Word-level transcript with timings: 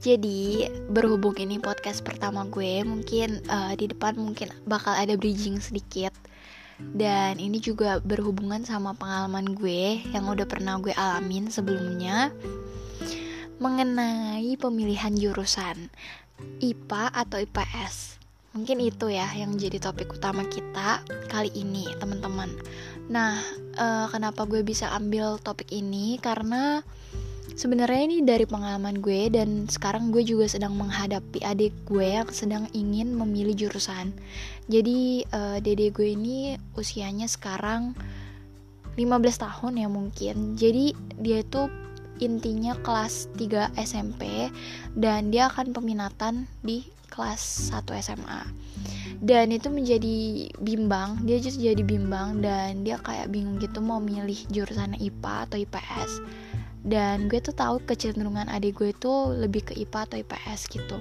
Jadi 0.00 0.64
berhubung 0.88 1.36
ini 1.36 1.60
podcast 1.60 2.00
pertama 2.00 2.48
gue, 2.48 2.80
mungkin 2.88 3.44
uh, 3.52 3.76
di 3.76 3.84
depan 3.84 4.16
mungkin 4.16 4.48
bakal 4.64 4.96
ada 4.96 5.12
bridging 5.12 5.60
sedikit. 5.60 6.16
Dan 6.80 7.36
ini 7.36 7.60
juga 7.60 8.00
berhubungan 8.00 8.64
sama 8.64 8.96
pengalaman 8.96 9.52
gue 9.52 10.00
yang 10.08 10.24
udah 10.24 10.48
pernah 10.48 10.80
gue 10.80 10.96
alamin 10.96 11.52
sebelumnya 11.52 12.32
mengenai 13.60 14.56
pemilihan 14.56 15.12
jurusan 15.12 15.92
IPA 16.64 17.04
atau 17.12 17.36
IPS. 17.36 18.16
Mungkin 18.56 18.80
itu 18.80 19.12
ya 19.12 19.28
yang 19.36 19.52
jadi 19.60 19.76
topik 19.76 20.16
utama 20.16 20.48
kita 20.48 21.04
kali 21.28 21.52
ini, 21.52 21.92
teman-teman. 22.00 22.48
Nah, 23.12 23.36
uh, 23.76 24.08
kenapa 24.08 24.48
gue 24.48 24.64
bisa 24.64 24.88
ambil 24.96 25.36
topik 25.44 25.68
ini? 25.68 26.16
Karena 26.16 26.80
Sebenarnya 27.60 28.08
ini 28.08 28.24
dari 28.24 28.48
pengalaman 28.48 29.04
gue 29.04 29.28
dan 29.28 29.68
sekarang 29.68 30.16
gue 30.16 30.24
juga 30.24 30.48
sedang 30.48 30.80
menghadapi 30.80 31.44
adik 31.44 31.76
gue 31.84 32.08
yang 32.08 32.32
sedang 32.32 32.64
ingin 32.72 33.12
memilih 33.12 33.52
jurusan. 33.52 34.16
Jadi 34.72 35.28
uh, 35.28 35.60
dede 35.60 35.92
gue 35.92 36.16
ini 36.16 36.56
usianya 36.72 37.28
sekarang 37.28 37.92
15 38.96 39.04
tahun 39.44 39.76
ya 39.76 39.92
mungkin. 39.92 40.56
Jadi 40.56 40.96
dia 41.20 41.44
itu 41.44 41.68
intinya 42.24 42.80
kelas 42.80 43.28
3 43.36 43.76
SMP 43.76 44.48
dan 44.96 45.28
dia 45.28 45.52
akan 45.52 45.76
peminatan 45.76 46.48
di 46.64 46.88
kelas 47.12 47.76
1 47.76 47.84
SMA. 48.00 48.40
Dan 49.20 49.52
itu 49.52 49.68
menjadi 49.68 50.48
bimbang, 50.64 51.28
dia 51.28 51.36
just 51.36 51.60
jadi 51.60 51.84
bimbang 51.84 52.40
dan 52.40 52.88
dia 52.88 52.96
kayak 53.04 53.28
bingung 53.28 53.60
gitu 53.60 53.84
mau 53.84 54.00
milih 54.00 54.48
jurusan 54.48 54.96
IPA 54.96 55.34
atau 55.44 55.60
IPS 55.60 56.12
dan 56.80 57.28
gue 57.28 57.40
tuh 57.42 57.52
tahu 57.52 57.82
kecenderungan 57.84 58.48
adik 58.48 58.80
gue 58.80 58.90
itu 58.96 59.12
lebih 59.36 59.68
ke 59.68 59.74
IPA 59.76 60.00
atau 60.08 60.16
IPS 60.20 60.60
gitu 60.72 60.98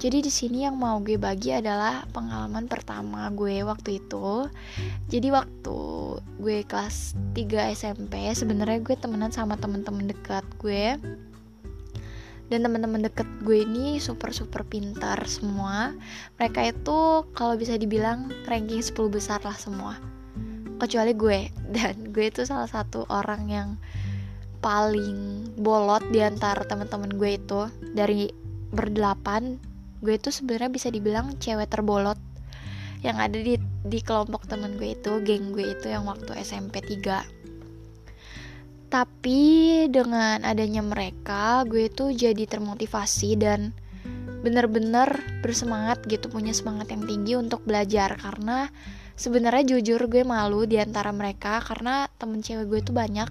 jadi 0.00 0.24
di 0.24 0.32
sini 0.32 0.64
yang 0.64 0.80
mau 0.80 0.96
gue 1.04 1.20
bagi 1.20 1.52
adalah 1.52 2.08
pengalaman 2.08 2.64
pertama 2.72 3.28
gue 3.36 3.60
waktu 3.60 4.00
itu. 4.00 4.48
Jadi 5.12 5.28
waktu 5.28 5.76
gue 6.40 6.64
kelas 6.64 7.12
3 7.36 7.76
SMP, 7.76 8.32
sebenarnya 8.32 8.80
gue 8.80 8.96
temenan 8.96 9.28
sama 9.28 9.60
temen-temen 9.60 10.08
dekat 10.08 10.40
gue. 10.56 10.96
Dan 12.48 12.64
teman-teman 12.64 13.04
deket 13.04 13.28
gue 13.44 13.60
ini 13.60 14.00
super 14.00 14.32
super 14.32 14.64
pintar 14.64 15.20
semua. 15.28 15.92
Mereka 16.40 16.72
itu 16.72 17.28
kalau 17.36 17.60
bisa 17.60 17.76
dibilang 17.76 18.32
ranking 18.48 18.80
10 18.80 18.96
besar 19.12 19.44
lah 19.44 19.60
semua. 19.60 20.00
Kecuali 20.80 21.12
gue 21.12 21.52
dan 21.76 22.08
gue 22.08 22.32
itu 22.32 22.48
salah 22.48 22.72
satu 22.72 23.04
orang 23.12 23.52
yang 23.52 23.68
paling 24.60 25.50
bolot 25.56 26.04
di 26.12 26.20
antara 26.20 26.64
teman-teman 26.64 27.12
gue 27.16 27.36
itu 27.36 27.60
dari 27.96 28.28
berdelapan 28.70 29.56
gue 30.00 30.16
itu 30.16 30.32
sebenarnya 30.32 30.70
bisa 30.72 30.88
dibilang 30.88 31.36
cewek 31.36 31.68
terbolot 31.68 32.16
yang 33.00 33.16
ada 33.16 33.36
di 33.36 33.56
di 33.80 34.00
kelompok 34.04 34.44
temen 34.44 34.76
gue 34.76 34.92
itu 34.96 35.20
geng 35.24 35.56
gue 35.56 35.72
itu 35.72 35.88
yang 35.88 36.04
waktu 36.04 36.36
SMP 36.44 36.84
3 36.84 37.40
tapi 38.90 39.40
dengan 39.86 40.42
adanya 40.42 40.82
mereka 40.82 41.62
gue 41.64 41.86
itu 41.86 42.10
jadi 42.10 42.44
termotivasi 42.44 43.38
dan 43.38 43.70
bener-bener 44.40 45.20
bersemangat 45.44 46.02
gitu 46.08 46.32
punya 46.32 46.50
semangat 46.50 46.90
yang 46.90 47.04
tinggi 47.04 47.36
untuk 47.36 47.62
belajar. 47.62 48.16
Karena 48.16 48.66
sebenarnya 49.14 49.76
jujur 49.76 50.10
gue 50.10 50.24
malu 50.24 50.64
di 50.64 50.80
antara 50.80 51.12
mereka 51.12 51.60
karena 51.62 52.08
temen 52.16 52.40
cewek 52.42 52.66
gue 52.66 52.80
itu 52.82 52.92
banyak 52.92 53.30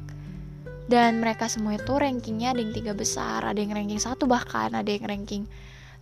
dan 0.89 1.21
mereka 1.21 1.45
semua 1.45 1.77
itu 1.77 1.93
rankingnya 1.93 2.57
ada 2.57 2.59
yang 2.65 2.73
tiga 2.73 2.97
besar 2.97 3.45
ada 3.45 3.61
yang 3.61 3.77
ranking 3.77 4.01
satu 4.01 4.25
bahkan 4.25 4.73
ada 4.73 4.89
yang 4.89 5.05
ranking 5.05 5.45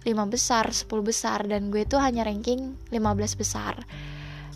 lima 0.08 0.24
besar 0.24 0.72
10 0.72 0.88
besar 1.04 1.44
dan 1.44 1.68
gue 1.68 1.84
tuh 1.84 2.00
hanya 2.00 2.24
ranking 2.24 2.80
15 2.96 3.36
besar. 3.36 3.84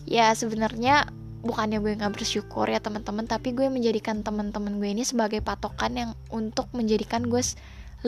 Ya 0.07 0.31
sebenarnya 0.31 1.11
bukannya 1.43 1.83
gue 1.83 1.99
nggak 1.99 2.15
bersyukur 2.15 2.69
ya 2.71 2.79
teman-teman 2.79 3.27
tapi 3.27 3.51
gue 3.51 3.67
menjadikan 3.67 4.23
teman-teman 4.23 4.79
gue 4.79 4.89
ini 4.93 5.03
sebagai 5.03 5.43
patokan 5.43 5.91
yang 5.97 6.11
untuk 6.31 6.71
menjadikan 6.71 7.27
gue 7.27 7.43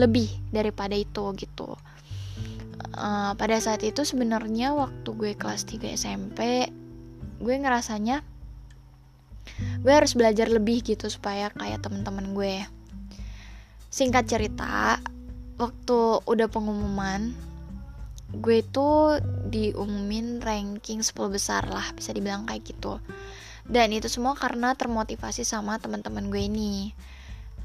lebih 0.00 0.32
daripada 0.48 0.96
itu 0.96 1.36
gitu. 1.36 1.76
Uh, 2.94 3.34
pada 3.34 3.58
saat 3.58 3.82
itu 3.82 4.06
sebenarnya 4.06 4.72
waktu 4.72 5.08
gue 5.12 5.32
kelas 5.34 5.66
3 5.66 5.98
SMP 5.98 6.70
gue 7.42 7.54
ngerasanya 7.60 8.22
gue 9.80 9.92
harus 9.92 10.16
belajar 10.16 10.48
lebih 10.48 10.80
gitu 10.82 11.06
supaya 11.08 11.52
kayak 11.52 11.84
temen-temen 11.84 12.32
gue. 12.32 12.64
Singkat 13.92 14.24
cerita 14.26 14.98
waktu 15.54 15.98
udah 16.26 16.48
pengumuman 16.50 17.30
gue 18.34 18.66
itu 18.66 19.22
diumumin 19.46 20.42
ranking 20.42 21.06
10 21.06 21.14
besar 21.30 21.62
lah 21.70 21.94
bisa 21.94 22.10
dibilang 22.10 22.48
kayak 22.50 22.66
gitu. 22.66 22.98
Dan 23.64 23.94
itu 23.94 24.10
semua 24.10 24.36
karena 24.36 24.76
termotivasi 24.76 25.46
sama 25.46 25.78
teman-teman 25.78 26.28
gue 26.28 26.42
ini. 26.50 26.92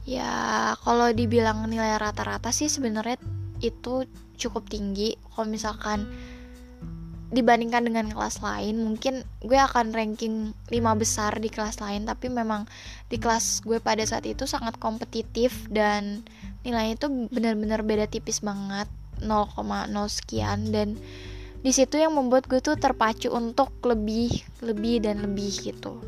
Ya 0.07 0.73
kalau 0.85 1.11
dibilang 1.11 1.67
nilai 1.67 1.97
rata-rata 1.97 2.53
sih 2.53 2.69
sebenarnya 2.69 3.17
itu 3.59 4.05
cukup 4.39 4.69
tinggi. 4.71 5.19
Kalau 5.35 5.47
misalkan 5.49 6.07
dibandingkan 7.29 7.85
dengan 7.85 8.09
kelas 8.09 8.41
lain 8.41 8.81
mungkin 8.81 9.21
gue 9.45 9.57
akan 9.57 9.93
ranking 9.93 10.57
5 10.73 10.73
besar 10.97 11.37
di 11.37 11.53
kelas 11.53 11.77
lain 11.77 12.09
tapi 12.09 12.25
memang 12.25 12.65
di 13.05 13.21
kelas 13.21 13.61
gue 13.61 13.77
pada 13.77 14.01
saat 14.01 14.25
itu 14.25 14.49
sangat 14.49 14.81
kompetitif 14.81 15.69
dan 15.69 16.25
nilainya 16.65 16.97
itu 16.97 17.07
benar-benar 17.29 17.85
beda 17.85 18.09
tipis 18.09 18.41
banget 18.41 18.89
0,0 19.21 19.55
sekian. 20.07 20.71
Dan 20.71 20.95
di 21.59 21.71
situ 21.75 21.99
yang 21.99 22.15
membuat 22.15 22.47
gue 22.47 22.63
tuh 22.63 22.79
terpacu 22.79 23.31
untuk 23.31 23.71
lebih 23.83 24.31
lebih 24.63 25.03
dan 25.03 25.23
lebih 25.23 25.51
gitu. 25.59 25.99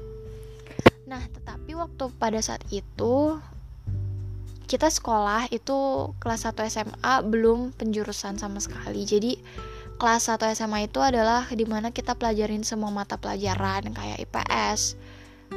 Nah 1.08 1.22
tetapi 1.28 1.76
waktu 1.76 2.08
pada 2.16 2.40
saat 2.40 2.64
itu 2.72 3.40
kita 4.72 4.88
sekolah 4.88 5.52
itu 5.52 5.76
kelas 6.24 6.48
1 6.48 6.56
SMA 6.72 7.14
belum 7.28 7.76
penjurusan 7.76 8.40
sama 8.40 8.64
sekali. 8.64 9.04
Jadi 9.04 9.36
kelas 10.02 10.34
1 10.34 10.58
SMA 10.58 10.90
itu 10.90 10.98
adalah 10.98 11.46
di 11.54 11.62
mana 11.62 11.94
kita 11.94 12.18
pelajarin 12.18 12.66
semua 12.66 12.90
mata 12.90 13.22
pelajaran 13.22 13.94
kayak 13.94 14.26
IPS 14.26 14.98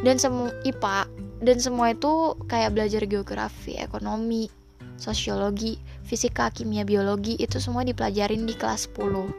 dan 0.05 0.21
semua 0.21 0.53
IPA 0.69 1.09
dan 1.41 1.56
semua 1.65 1.97
itu 1.97 2.37
kayak 2.44 2.77
belajar 2.77 3.09
geografi, 3.09 3.81
ekonomi, 3.81 4.53
sosiologi, 5.00 5.81
fisika, 6.05 6.53
kimia, 6.53 6.84
biologi 6.84 7.41
itu 7.41 7.56
semua 7.56 7.88
dipelajarin 7.88 8.44
di 8.44 8.53
kelas 8.53 8.93
10. 8.93 9.32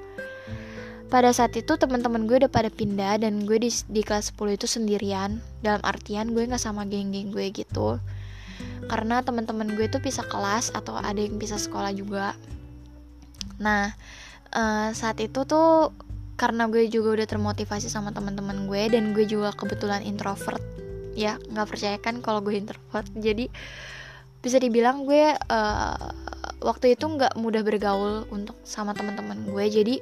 Pada 1.14 1.30
saat 1.30 1.54
itu 1.54 1.78
teman-teman 1.78 2.26
gue 2.26 2.42
udah 2.42 2.50
pada 2.50 2.74
pindah 2.74 3.22
dan 3.22 3.46
gue 3.46 3.62
di, 3.62 3.70
di 3.70 4.02
kelas 4.02 4.34
10 4.34 4.58
itu 4.58 4.66
sendirian 4.66 5.38
dalam 5.62 5.86
artian 5.86 6.34
gue 6.34 6.50
nggak 6.50 6.58
sama 6.58 6.82
geng-geng 6.82 7.30
gue 7.30 7.54
gitu 7.54 8.02
karena 8.90 9.22
teman-teman 9.22 9.70
gue 9.78 9.86
tuh 9.86 10.02
pisah 10.02 10.26
kelas 10.26 10.74
atau 10.74 10.98
ada 10.98 11.18
yang 11.18 11.38
pisah 11.38 11.58
sekolah 11.58 11.94
juga. 11.94 12.38
Nah, 13.58 13.96
uh, 14.56 14.90
saat 14.96 15.20
itu 15.20 15.44
tuh 15.44 15.92
karena 16.36 16.68
gue 16.68 16.88
juga 16.92 17.22
udah 17.22 17.28
termotivasi 17.28 17.88
sama 17.88 18.12
teman-teman 18.12 18.68
gue 18.68 18.92
dan 18.92 19.12
gue 19.12 19.28
juga 19.28 19.52
kebetulan 19.56 20.04
introvert. 20.04 20.64
Ya 21.16 21.40
nggak 21.52 21.68
percaya 21.68 21.98
kan 22.00 22.20
kalau 22.24 22.44
gue 22.44 22.56
introvert. 22.56 23.08
Jadi 23.16 23.48
bisa 24.40 24.60
dibilang 24.60 25.08
gue 25.08 25.32
uh, 25.36 26.08
waktu 26.64 26.96
itu 27.00 27.08
nggak 27.08 27.40
mudah 27.40 27.64
bergaul 27.64 28.28
untuk 28.32 28.56
sama 28.68 28.92
teman-teman 28.92 29.48
gue. 29.48 29.66
Jadi 29.72 29.96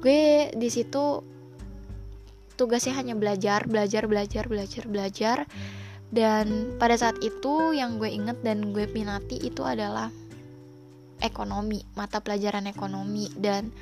gue 0.00 0.52
di 0.56 0.68
situ 0.72 1.20
tugasnya 2.56 2.96
hanya 2.96 3.12
belajar 3.12 3.68
belajar 3.68 4.08
belajar 4.08 4.44
belajar 4.48 4.84
belajar. 4.88 5.38
Dan 6.06 6.78
pada 6.78 6.94
saat 6.96 7.18
itu 7.20 7.76
yang 7.76 7.98
gue 7.98 8.08
inget 8.08 8.38
dan 8.40 8.72
gue 8.72 8.88
minati 8.88 9.36
itu 9.42 9.66
adalah 9.66 10.08
ekonomi 11.20 11.82
mata 11.94 12.20
pelajaran 12.20 12.68
ekonomi. 12.68 13.30
Dan 13.34 13.72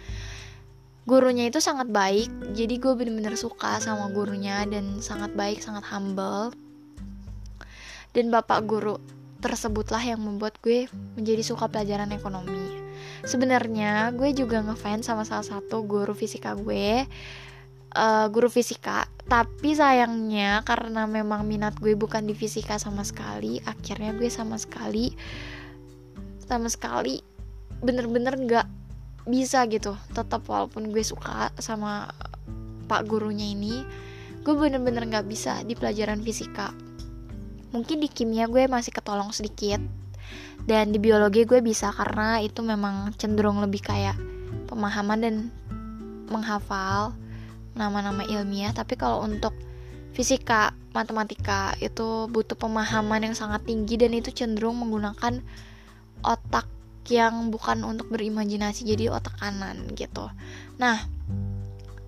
gurunya 1.05 1.49
itu 1.49 1.61
sangat 1.61 1.89
baik. 1.93 2.57
Jadi 2.57 2.81
gue 2.81 2.93
bener-bener 2.97 3.37
suka 3.37 3.81
sama 3.81 4.09
gurunya 4.13 4.65
dan 4.69 5.01
sangat 5.05 5.33
baik 5.37 5.61
sangat 5.61 5.85
humble. 5.89 6.53
Dan 8.15 8.31
bapak 8.31 8.65
guru 8.65 8.97
tersebutlah 9.45 10.01
yang 10.01 10.25
membuat 10.25 10.57
gue 10.65 10.89
menjadi 11.21 11.45
suka 11.45 11.69
pelajaran 11.69 12.09
ekonomi. 12.17 12.81
Sebenarnya 13.29 14.13
gue 14.17 14.33
juga 14.33 14.65
ngefans 14.65 15.05
sama 15.05 15.29
salah 15.29 15.45
satu 15.45 15.85
guru 15.85 16.17
fisika 16.17 16.57
gue 16.57 17.05
uh, 17.93 18.27
guru 18.29 18.49
fisika. 18.49 19.05
Tapi 19.25 19.73
sayangnya 19.73 20.61
karena 20.65 21.09
memang 21.09 21.49
minat 21.49 21.77
gue 21.81 21.97
bukan 21.97 22.25
di 22.29 22.37
fisika 22.37 22.77
sama 22.77 23.05
sekali 23.05 23.61
akhirnya 23.65 24.13
gue 24.13 24.29
sama 24.29 24.61
sekali 24.61 25.17
sama 26.55 26.71
sekali 26.71 27.19
bener-bener 27.83 28.39
nggak 28.39 28.67
bisa 29.27 29.67
gitu. 29.67 29.99
Tetap 30.15 30.47
walaupun 30.47 30.95
gue 30.95 31.03
suka 31.03 31.51
sama 31.59 32.09
pak 32.85 33.09
gurunya 33.09 33.51
ini 33.51 33.83
gue 34.45 34.53
bener-bener 34.53 35.09
nggak 35.09 35.27
bisa 35.27 35.65
di 35.67 35.75
pelajaran 35.75 36.21
fisika. 36.21 36.71
Mungkin 37.75 37.99
di 37.99 38.07
kimia 38.07 38.47
gue 38.47 38.71
masih 38.71 38.95
ketolong 38.95 39.35
sedikit 39.35 39.83
dan 40.69 40.95
di 40.95 41.03
biologi 41.03 41.43
gue 41.43 41.59
bisa 41.65 41.91
karena 41.91 42.39
itu 42.39 42.63
memang 42.63 43.13
cenderung 43.19 43.59
lebih 43.59 43.83
kayak 43.83 44.15
pemahaman 44.71 45.19
dan 45.19 45.35
menghafal 46.31 47.17
nama-nama 47.75 48.23
ilmiah. 48.29 48.71
Tapi 48.71 48.95
kalau 48.95 49.27
untuk 49.27 49.53
fisika 50.15 50.71
matematika 50.95 51.75
itu 51.83 52.31
butuh 52.31 52.55
pemahaman 52.55 53.27
yang 53.27 53.35
sangat 53.35 53.67
tinggi 53.67 53.99
dan 53.99 54.15
itu 54.15 54.31
cenderung 54.31 54.79
menggunakan 54.79 55.43
otak 56.25 56.67
yang 57.13 57.53
bukan 57.53 57.85
untuk 57.85 58.09
berimajinasi 58.09 58.89
jadi 58.89 59.13
otak 59.13 59.37
kanan 59.37 59.93
gitu. 59.93 60.33
Nah 60.81 61.05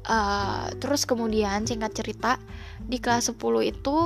uh, 0.08 0.66
terus 0.78 1.04
kemudian 1.04 1.66
singkat 1.68 1.92
cerita 1.92 2.40
di 2.80 2.96
kelas 3.02 3.30
10 3.34 3.36
itu 3.66 3.96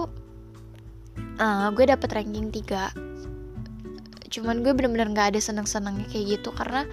uh, 1.39 1.69
gue 1.73 1.85
dapet 1.87 2.11
ranking 2.11 2.51
3 2.51 3.11
cuman 4.31 4.63
gue 4.63 4.73
bener-bener 4.73 5.11
gak 5.11 5.35
ada 5.35 5.41
seneng-senengnya 5.43 6.07
kayak 6.07 6.39
gitu 6.39 6.55
karena 6.55 6.87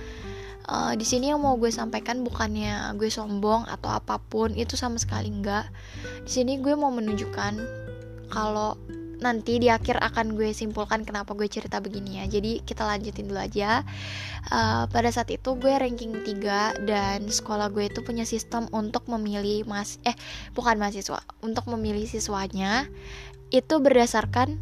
uh, 0.65 0.93
di 0.97 1.05
sini 1.05 1.29
yang 1.29 1.41
mau 1.41 1.53
gue 1.55 1.69
sampaikan 1.69 2.25
bukannya 2.25 2.97
gue 2.97 3.13
sombong 3.13 3.69
atau 3.69 3.93
apa 3.93 4.17
pun 4.17 4.51
itu 4.57 4.73
sama 4.73 4.97
sekali 4.97 5.29
enggak 5.29 5.69
di 6.25 6.31
sini 6.33 6.57
gue 6.57 6.73
mau 6.73 6.89
menunjukkan 6.89 7.53
kalau 8.33 8.73
nanti 9.17 9.57
di 9.57 9.67
akhir 9.67 9.97
akan 9.97 10.37
gue 10.37 10.53
simpulkan 10.53 11.01
kenapa 11.01 11.33
gue 11.33 11.49
cerita 11.49 11.81
begini 11.81 12.21
ya. 12.21 12.25
Jadi 12.29 12.61
kita 12.61 12.85
lanjutin 12.85 13.25
dulu 13.29 13.41
aja. 13.41 13.81
Uh, 14.47 14.85
pada 14.93 15.09
saat 15.09 15.27
itu 15.33 15.57
gue 15.57 15.73
ranking 15.73 16.21
3 16.21 16.85
dan 16.85 17.25
sekolah 17.25 17.73
gue 17.73 17.89
itu 17.89 18.05
punya 18.05 18.23
sistem 18.23 18.69
untuk 18.71 19.09
memilih 19.09 19.67
mas 19.67 19.99
eh 20.07 20.15
bukan 20.55 20.79
mahasiswa 20.79 21.19
untuk 21.43 21.67
memilih 21.67 22.07
siswanya 22.07 22.87
itu 23.51 23.75
berdasarkan 23.79 24.59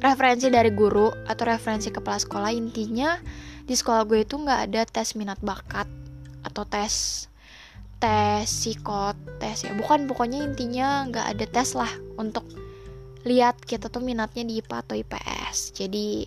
referensi 0.00 0.48
dari 0.48 0.70
guru 0.72 1.12
atau 1.28 1.44
referensi 1.48 1.88
kepala 1.90 2.20
sekolah. 2.20 2.50
Intinya 2.52 3.18
di 3.64 3.74
sekolah 3.74 4.04
gue 4.08 4.22
itu 4.22 4.36
nggak 4.36 4.60
ada 4.70 4.82
tes 4.88 5.16
minat 5.16 5.40
bakat 5.40 5.88
atau 6.44 6.64
tes 6.64 7.26
tes 8.00 8.48
psikot 8.48 9.16
tes 9.38 9.64
ya. 9.64 9.72
Bukan 9.76 10.08
pokoknya 10.08 10.40
intinya 10.44 11.04
nggak 11.08 11.26
ada 11.36 11.44
tes 11.48 11.76
lah 11.76 11.90
untuk 12.16 12.48
lihat 13.24 13.60
kita 13.60 13.92
tuh 13.92 14.00
minatnya 14.00 14.48
di 14.48 14.64
IPA 14.64 14.76
atau 14.80 14.94
IPS 14.96 15.76
jadi 15.76 16.24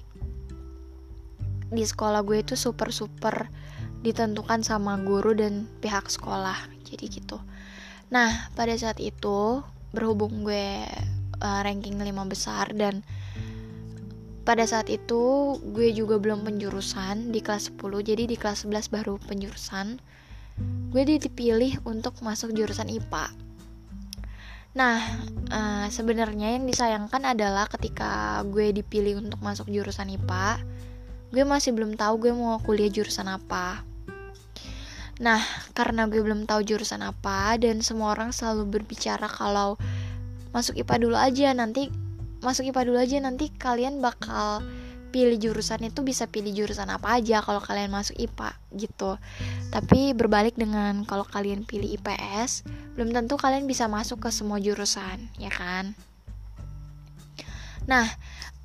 di 1.73 1.83
sekolah 1.83 2.21
gue 2.21 2.45
itu 2.45 2.53
super 2.53 2.93
super 2.93 3.49
ditentukan 4.05 4.61
sama 4.61 4.99
guru 5.01 5.33
dan 5.33 5.65
pihak 5.81 6.05
sekolah 6.11 6.69
jadi 6.85 7.09
gitu. 7.09 7.41
Nah 8.13 8.51
pada 8.53 8.75
saat 8.77 9.01
itu 9.01 9.63
berhubung 9.89 10.45
gue 10.45 10.85
uh, 11.41 11.61
ranking 11.65 11.97
5 11.97 12.13
besar 12.29 12.69
dan 12.77 13.01
pada 14.43 14.67
saat 14.67 14.91
itu 14.91 15.55
gue 15.71 15.95
juga 15.95 16.19
belum 16.19 16.43
penjurusan 16.43 17.31
di 17.31 17.39
kelas 17.39 17.71
10 17.73 17.79
jadi 18.03 18.23
di 18.27 18.35
kelas 18.35 18.67
11 18.67 18.91
baru 18.91 19.15
penjurusan 19.23 20.03
gue 20.91 21.01
dipilih 21.07 21.79
untuk 21.87 22.19
masuk 22.21 22.51
jurusan 22.51 22.91
IPA 22.91 23.31
Nah, 24.73 24.97
uh, 25.53 25.85
sebenarnya 25.93 26.57
yang 26.57 26.65
disayangkan 26.65 27.21
adalah 27.29 27.69
ketika 27.69 28.41
gue 28.49 28.73
dipilih 28.73 29.21
untuk 29.21 29.37
masuk 29.45 29.69
jurusan 29.69 30.09
IPA, 30.09 30.57
gue 31.29 31.43
masih 31.45 31.77
belum 31.77 31.93
tahu 31.93 32.17
gue 32.25 32.31
mau 32.33 32.57
kuliah 32.57 32.89
jurusan 32.89 33.29
apa. 33.29 33.85
Nah, 35.21 35.45
karena 35.77 36.09
gue 36.09 36.17
belum 36.17 36.49
tahu 36.49 36.65
jurusan 36.65 37.05
apa 37.05 37.53
dan 37.61 37.85
semua 37.85 38.17
orang 38.17 38.33
selalu 38.33 38.81
berbicara 38.81 39.29
kalau 39.29 39.77
masuk 40.49 40.73
IPA 40.73 40.95
dulu 41.05 41.17
aja 41.17 41.53
nanti 41.53 41.93
masuk 42.41 42.73
IPA 42.73 42.81
dulu 42.89 42.97
aja 42.97 43.17
nanti 43.21 43.53
kalian 43.53 44.01
bakal 44.01 44.65
pilih 45.13 45.37
jurusan 45.37 45.85
itu 45.85 46.01
bisa 46.01 46.25
pilih 46.25 46.49
jurusan 46.49 46.89
apa 46.89 47.21
aja 47.21 47.45
kalau 47.45 47.61
kalian 47.61 47.93
masuk 47.93 48.17
IPA 48.17 48.49
gitu. 48.73 49.21
Tapi 49.69 50.17
berbalik 50.17 50.57
dengan 50.57 51.05
kalau 51.05 51.21
kalian 51.21 51.61
pilih 51.69 51.93
IPS, 51.93 52.65
belum 52.97 53.13
tentu 53.13 53.37
kalian 53.37 53.69
bisa 53.69 53.85
masuk 53.85 54.25
ke 54.25 54.29
semua 54.33 54.57
jurusan, 54.57 55.29
ya 55.37 55.53
kan? 55.53 55.93
Nah, 57.85 58.09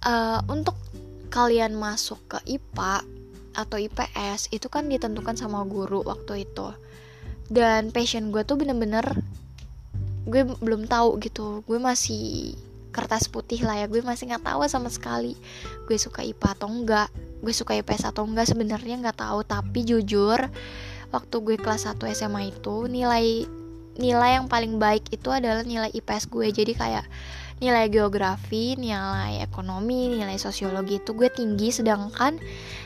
uh, 0.09 0.41
untuk 0.49 0.81
kalian 1.29 1.77
masuk 1.77 2.17
ke 2.25 2.39
IPA 2.56 3.05
atau 3.53 3.77
IPS 3.77 4.49
itu 4.56 4.73
kan 4.73 4.89
ditentukan 4.89 5.37
sama 5.37 5.61
guru 5.69 6.01
waktu 6.09 6.49
itu. 6.49 6.73
Dan 7.53 7.93
passion 7.93 8.33
gue 8.33 8.41
tuh 8.49 8.56
bener-bener 8.56 9.05
gue 10.29 10.44
belum 10.44 10.85
tahu 10.85 11.17
gitu 11.25 11.65
gue 11.65 11.81
masih 11.81 12.53
kertas 12.99 13.31
putih 13.31 13.62
lah 13.62 13.79
ya. 13.79 13.87
Gue 13.87 14.03
masih 14.03 14.27
nggak 14.27 14.43
tahu 14.50 14.67
sama 14.67 14.91
sekali. 14.91 15.39
Gue 15.87 15.95
suka 15.95 16.27
IPA 16.27 16.59
atau 16.59 16.67
enggak 16.67 17.09
gue 17.39 17.55
suka 17.55 17.79
IPS 17.79 18.11
atau 18.11 18.27
enggak 18.27 18.50
sebenarnya 18.50 18.99
nggak 18.99 19.23
tahu. 19.23 19.47
Tapi 19.47 19.87
jujur 19.87 20.43
waktu 21.15 21.37
gue 21.39 21.56
kelas 21.56 21.87
1 21.87 22.03
SMA 22.19 22.50
itu 22.50 22.91
nilai 22.91 23.47
nilai 23.99 24.39
yang 24.39 24.47
paling 24.47 24.79
baik 24.79 25.11
itu 25.15 25.31
adalah 25.31 25.62
nilai 25.62 25.91
IPS 25.95 26.27
gue. 26.27 26.50
Jadi 26.50 26.73
kayak 26.75 27.06
nilai 27.59 27.91
geografi, 27.91 28.79
nilai 28.79 29.43
ekonomi, 29.43 30.15
nilai 30.15 30.39
sosiologi 30.39 31.03
itu 31.03 31.15
gue 31.15 31.31
tinggi. 31.31 31.75
Sedangkan 31.75 32.39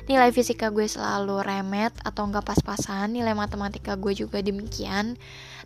nilai 0.09 0.33
fisika 0.33 0.73
gue 0.73 0.89
selalu 0.89 1.45
remet 1.45 1.93
atau 2.05 2.29
enggak 2.29 2.49
pas-pasan, 2.49 3.13
nilai 3.13 3.37
matematika 3.37 3.97
gue 3.97 4.17
juga 4.17 4.41
demikian. 4.41 5.17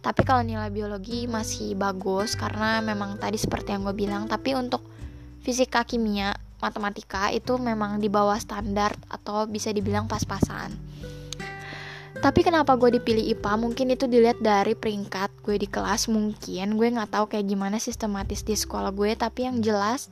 Tapi 0.01 0.21
kalau 0.23 0.43
nilai 0.45 0.69
biologi 0.69 1.25
masih 1.29 1.77
bagus 1.77 2.37
karena 2.37 2.81
memang 2.85 3.17
tadi 3.17 3.41
seperti 3.41 3.73
yang 3.73 3.85
gue 3.85 3.97
bilang, 3.97 4.29
tapi 4.29 4.53
untuk 4.53 4.85
fisika, 5.41 5.87
kimia, 5.87 6.37
matematika 6.59 7.31
itu 7.31 7.61
memang 7.61 8.01
di 8.01 8.09
bawah 8.09 8.37
standar 8.41 8.97
atau 9.13 9.45
bisa 9.47 9.71
dibilang 9.71 10.09
pas-pasan. 10.09 10.73
Tapi 12.17 12.41
kenapa 12.41 12.73
gue 12.81 12.97
dipilih 12.97 13.37
IPA? 13.37 13.53
Mungkin 13.61 13.87
itu 13.93 14.09
dilihat 14.09 14.41
dari 14.41 14.73
peringkat 14.73 15.45
gue 15.45 15.61
di 15.61 15.69
kelas 15.69 16.09
mungkin. 16.09 16.81
Gue 16.81 16.89
nggak 16.89 17.13
tahu 17.13 17.29
kayak 17.29 17.45
gimana 17.45 17.77
sistematis 17.77 18.41
di 18.41 18.57
sekolah 18.57 18.89
gue. 18.89 19.13
Tapi 19.13 19.45
yang 19.45 19.61
jelas 19.61 20.09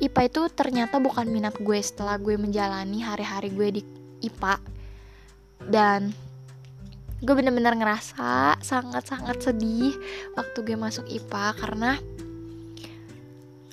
IPA 0.00 0.20
itu 0.32 0.42
ternyata 0.56 0.96
bukan 0.96 1.28
minat 1.28 1.52
gue 1.60 1.78
setelah 1.84 2.16
gue 2.16 2.40
menjalani 2.40 3.04
hari-hari 3.04 3.52
gue 3.52 3.68
di 3.76 3.82
IPA. 4.24 4.56
Dan 5.68 6.16
gue 7.22 7.34
bener-bener 7.34 7.74
ngerasa 7.78 8.58
sangat-sangat 8.58 9.38
sedih 9.44 9.94
waktu 10.34 10.58
gue 10.66 10.76
masuk 10.78 11.06
IPA 11.06 11.46
karena 11.60 11.92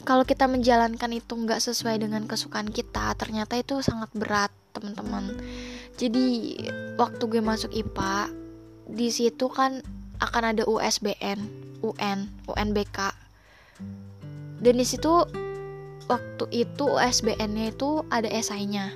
kalau 0.06 0.26
kita 0.26 0.50
menjalankan 0.50 1.14
itu 1.14 1.34
nggak 1.34 1.62
sesuai 1.62 2.02
dengan 2.02 2.26
kesukaan 2.26 2.70
kita 2.70 3.14
ternyata 3.18 3.58
itu 3.58 3.80
sangat 3.86 4.10
berat 4.18 4.50
teman-teman. 4.74 5.38
Jadi 5.96 6.58
waktu 6.98 7.22
gue 7.30 7.42
masuk 7.44 7.70
IPA 7.70 8.34
di 8.90 9.08
situ 9.14 9.46
kan 9.48 9.86
akan 10.22 10.44
ada 10.58 10.64
USBN 10.66 11.40
UN 11.82 12.30
UNBK 12.46 12.98
dan 14.62 14.74
di 14.78 14.86
situ 14.86 15.26
waktu 16.06 16.46
itu 16.54 16.84
USBN-nya 16.86 17.74
itu 17.74 18.06
ada 18.14 18.30
esainya 18.30 18.94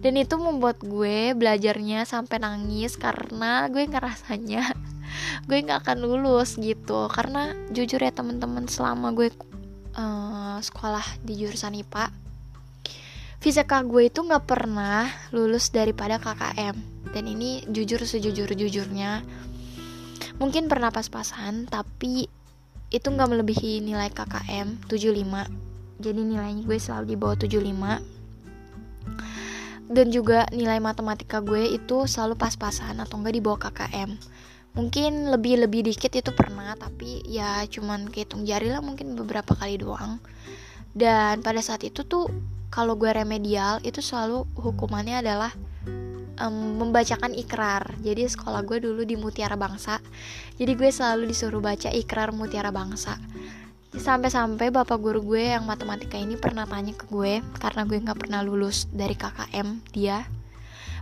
dan 0.00 0.16
itu 0.16 0.34
membuat 0.40 0.80
gue 0.80 1.36
belajarnya 1.36 2.08
sampai 2.08 2.40
nangis 2.40 2.96
karena 2.96 3.68
gue 3.68 3.84
ngerasanya 3.84 4.72
gue 5.48 5.58
nggak 5.60 5.84
akan 5.84 5.98
lulus 6.04 6.56
gitu. 6.56 7.08
Karena 7.12 7.52
jujur 7.72 8.00
ya 8.00 8.12
teman-teman 8.12 8.64
selama 8.64 9.12
gue 9.12 9.28
uh, 9.96 10.56
sekolah 10.60 11.04
di 11.24 11.36
jurusan 11.40 11.76
IPA 11.76 12.30
fisika 13.40 13.80
gue 13.80 14.12
itu 14.12 14.20
nggak 14.20 14.44
pernah 14.44 15.08
lulus 15.32 15.72
daripada 15.72 16.20
KKM 16.20 16.76
dan 17.16 17.24
ini 17.24 17.64
jujur 17.72 18.04
sejujur 18.04 18.52
jujurnya 18.52 19.24
mungkin 20.36 20.68
pernah 20.68 20.92
pas-pasan 20.92 21.64
tapi 21.64 22.28
itu 22.92 23.06
nggak 23.08 23.28
melebihi 23.32 23.80
nilai 23.80 24.12
KKM 24.12 24.84
75 24.92 26.04
jadi 26.04 26.20
nilainya 26.20 26.68
gue 26.68 26.76
selalu 26.76 27.04
di 27.08 27.16
bawah 27.16 27.40
75 27.40 28.20
dan 29.90 30.06
juga 30.14 30.46
nilai 30.54 30.78
matematika 30.78 31.42
gue 31.42 31.74
itu 31.74 32.06
selalu 32.06 32.38
pas-pasan 32.38 33.02
atau 33.02 33.18
enggak 33.18 33.34
di 33.34 33.42
bawah 33.42 33.58
KKM 33.58 34.10
mungkin 34.70 35.34
lebih 35.34 35.66
lebih 35.66 35.82
dikit 35.82 36.14
itu 36.14 36.30
pernah 36.30 36.78
tapi 36.78 37.26
ya 37.26 37.66
cuman 37.66 38.06
kehitung 38.06 38.46
jari 38.46 38.70
lah 38.70 38.82
mungkin 38.82 39.18
beberapa 39.18 39.58
kali 39.58 39.82
doang. 39.82 40.22
Dan 40.90 41.42
pada 41.42 41.62
saat 41.62 41.86
itu 41.86 42.02
tuh 42.02 42.26
kalau 42.70 42.94
gue 42.98 43.10
remedial 43.10 43.82
itu 43.82 44.02
selalu 44.02 44.46
hukumannya 44.58 45.22
adalah 45.22 45.50
um, 46.38 46.78
membacakan 46.82 47.34
ikrar. 47.34 47.94
Jadi 48.02 48.26
sekolah 48.26 48.62
gue 48.62 48.78
dulu 48.82 49.02
di 49.06 49.18
Mutiara 49.18 49.58
Bangsa. 49.58 49.98
Jadi 50.58 50.72
gue 50.74 50.90
selalu 50.90 51.30
disuruh 51.30 51.62
baca 51.62 51.90
ikrar 51.90 52.30
Mutiara 52.34 52.70
Bangsa 52.74 53.18
sampai-sampai 53.90 54.70
bapak 54.70 54.98
guru 55.02 55.22
gue 55.34 55.54
yang 55.54 55.66
matematika 55.66 56.14
ini 56.14 56.38
pernah 56.38 56.62
tanya 56.66 56.94
ke 56.94 57.10
gue 57.10 57.42
karena 57.58 57.82
gue 57.82 57.98
nggak 57.98 58.18
pernah 58.22 58.40
lulus 58.46 58.86
dari 58.94 59.18
KKM 59.18 59.90
dia 59.90 60.22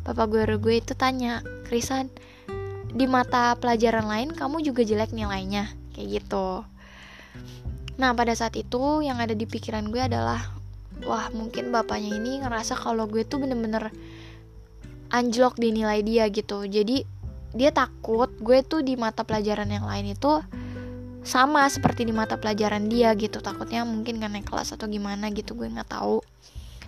bapak 0.08 0.26
guru 0.32 0.56
gue 0.56 0.80
itu 0.80 0.96
tanya 0.96 1.44
Krisan 1.68 2.08
di 2.88 3.04
mata 3.04 3.52
pelajaran 3.60 4.08
lain 4.08 4.28
kamu 4.32 4.64
juga 4.64 4.80
jelek 4.80 5.12
nilainya 5.12 5.68
kayak 5.92 6.22
gitu. 6.22 6.64
Nah 8.00 8.14
pada 8.16 8.32
saat 8.32 8.56
itu 8.56 9.04
yang 9.04 9.20
ada 9.20 9.36
di 9.36 9.44
pikiran 9.44 9.92
gue 9.92 10.00
adalah 10.00 10.40
wah 11.04 11.28
mungkin 11.34 11.68
bapaknya 11.68 12.16
ini 12.16 12.40
ngerasa 12.40 12.78
kalau 12.78 13.04
gue 13.04 13.26
tuh 13.28 13.42
bener-bener 13.42 13.92
anjlok 15.12 15.60
di 15.60 15.74
nilai 15.76 16.00
dia 16.00 16.30
gitu. 16.32 16.64
Jadi 16.64 17.04
dia 17.52 17.74
takut 17.74 18.32
gue 18.40 18.64
tuh 18.64 18.80
di 18.80 18.96
mata 18.96 19.26
pelajaran 19.26 19.68
yang 19.68 19.84
lain 19.84 20.16
itu 20.16 20.40
sama 21.28 21.68
seperti 21.68 22.08
di 22.08 22.16
mata 22.16 22.40
pelajaran 22.40 22.88
dia 22.88 23.12
gitu. 23.12 23.44
Takutnya 23.44 23.84
mungkin 23.84 24.16
gak 24.16 24.32
naik 24.32 24.46
kelas 24.48 24.72
atau 24.72 24.88
gimana 24.88 25.28
gitu 25.28 25.52
gue 25.52 25.68
nggak 25.68 25.92
tahu. 25.92 26.24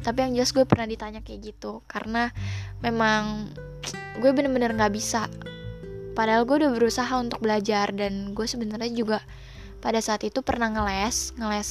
Tapi 0.00 0.18
yang 0.25 0.32
jelas 0.32 0.56
gue 0.56 0.64
pernah 0.64 0.88
ditanya 0.88 1.20
kayak 1.20 1.52
gitu 1.52 1.85
karena 1.85 2.32
memang 2.80 3.52
gue 4.16 4.30
bener-bener 4.32 4.73
nggak 4.73 4.97
bisa. 4.97 5.28
Padahal 6.16 6.49
gue 6.49 6.64
udah 6.64 6.73
berusaha 6.73 7.12
untuk 7.20 7.44
belajar 7.44 7.92
dan 7.92 8.32
gue 8.32 8.47
sebenarnya 8.49 8.88
juga 8.97 9.20
pada 9.85 10.00
saat 10.00 10.25
itu 10.25 10.40
pernah 10.40 10.73
ngeles 10.73 11.37
ngeles 11.40 11.70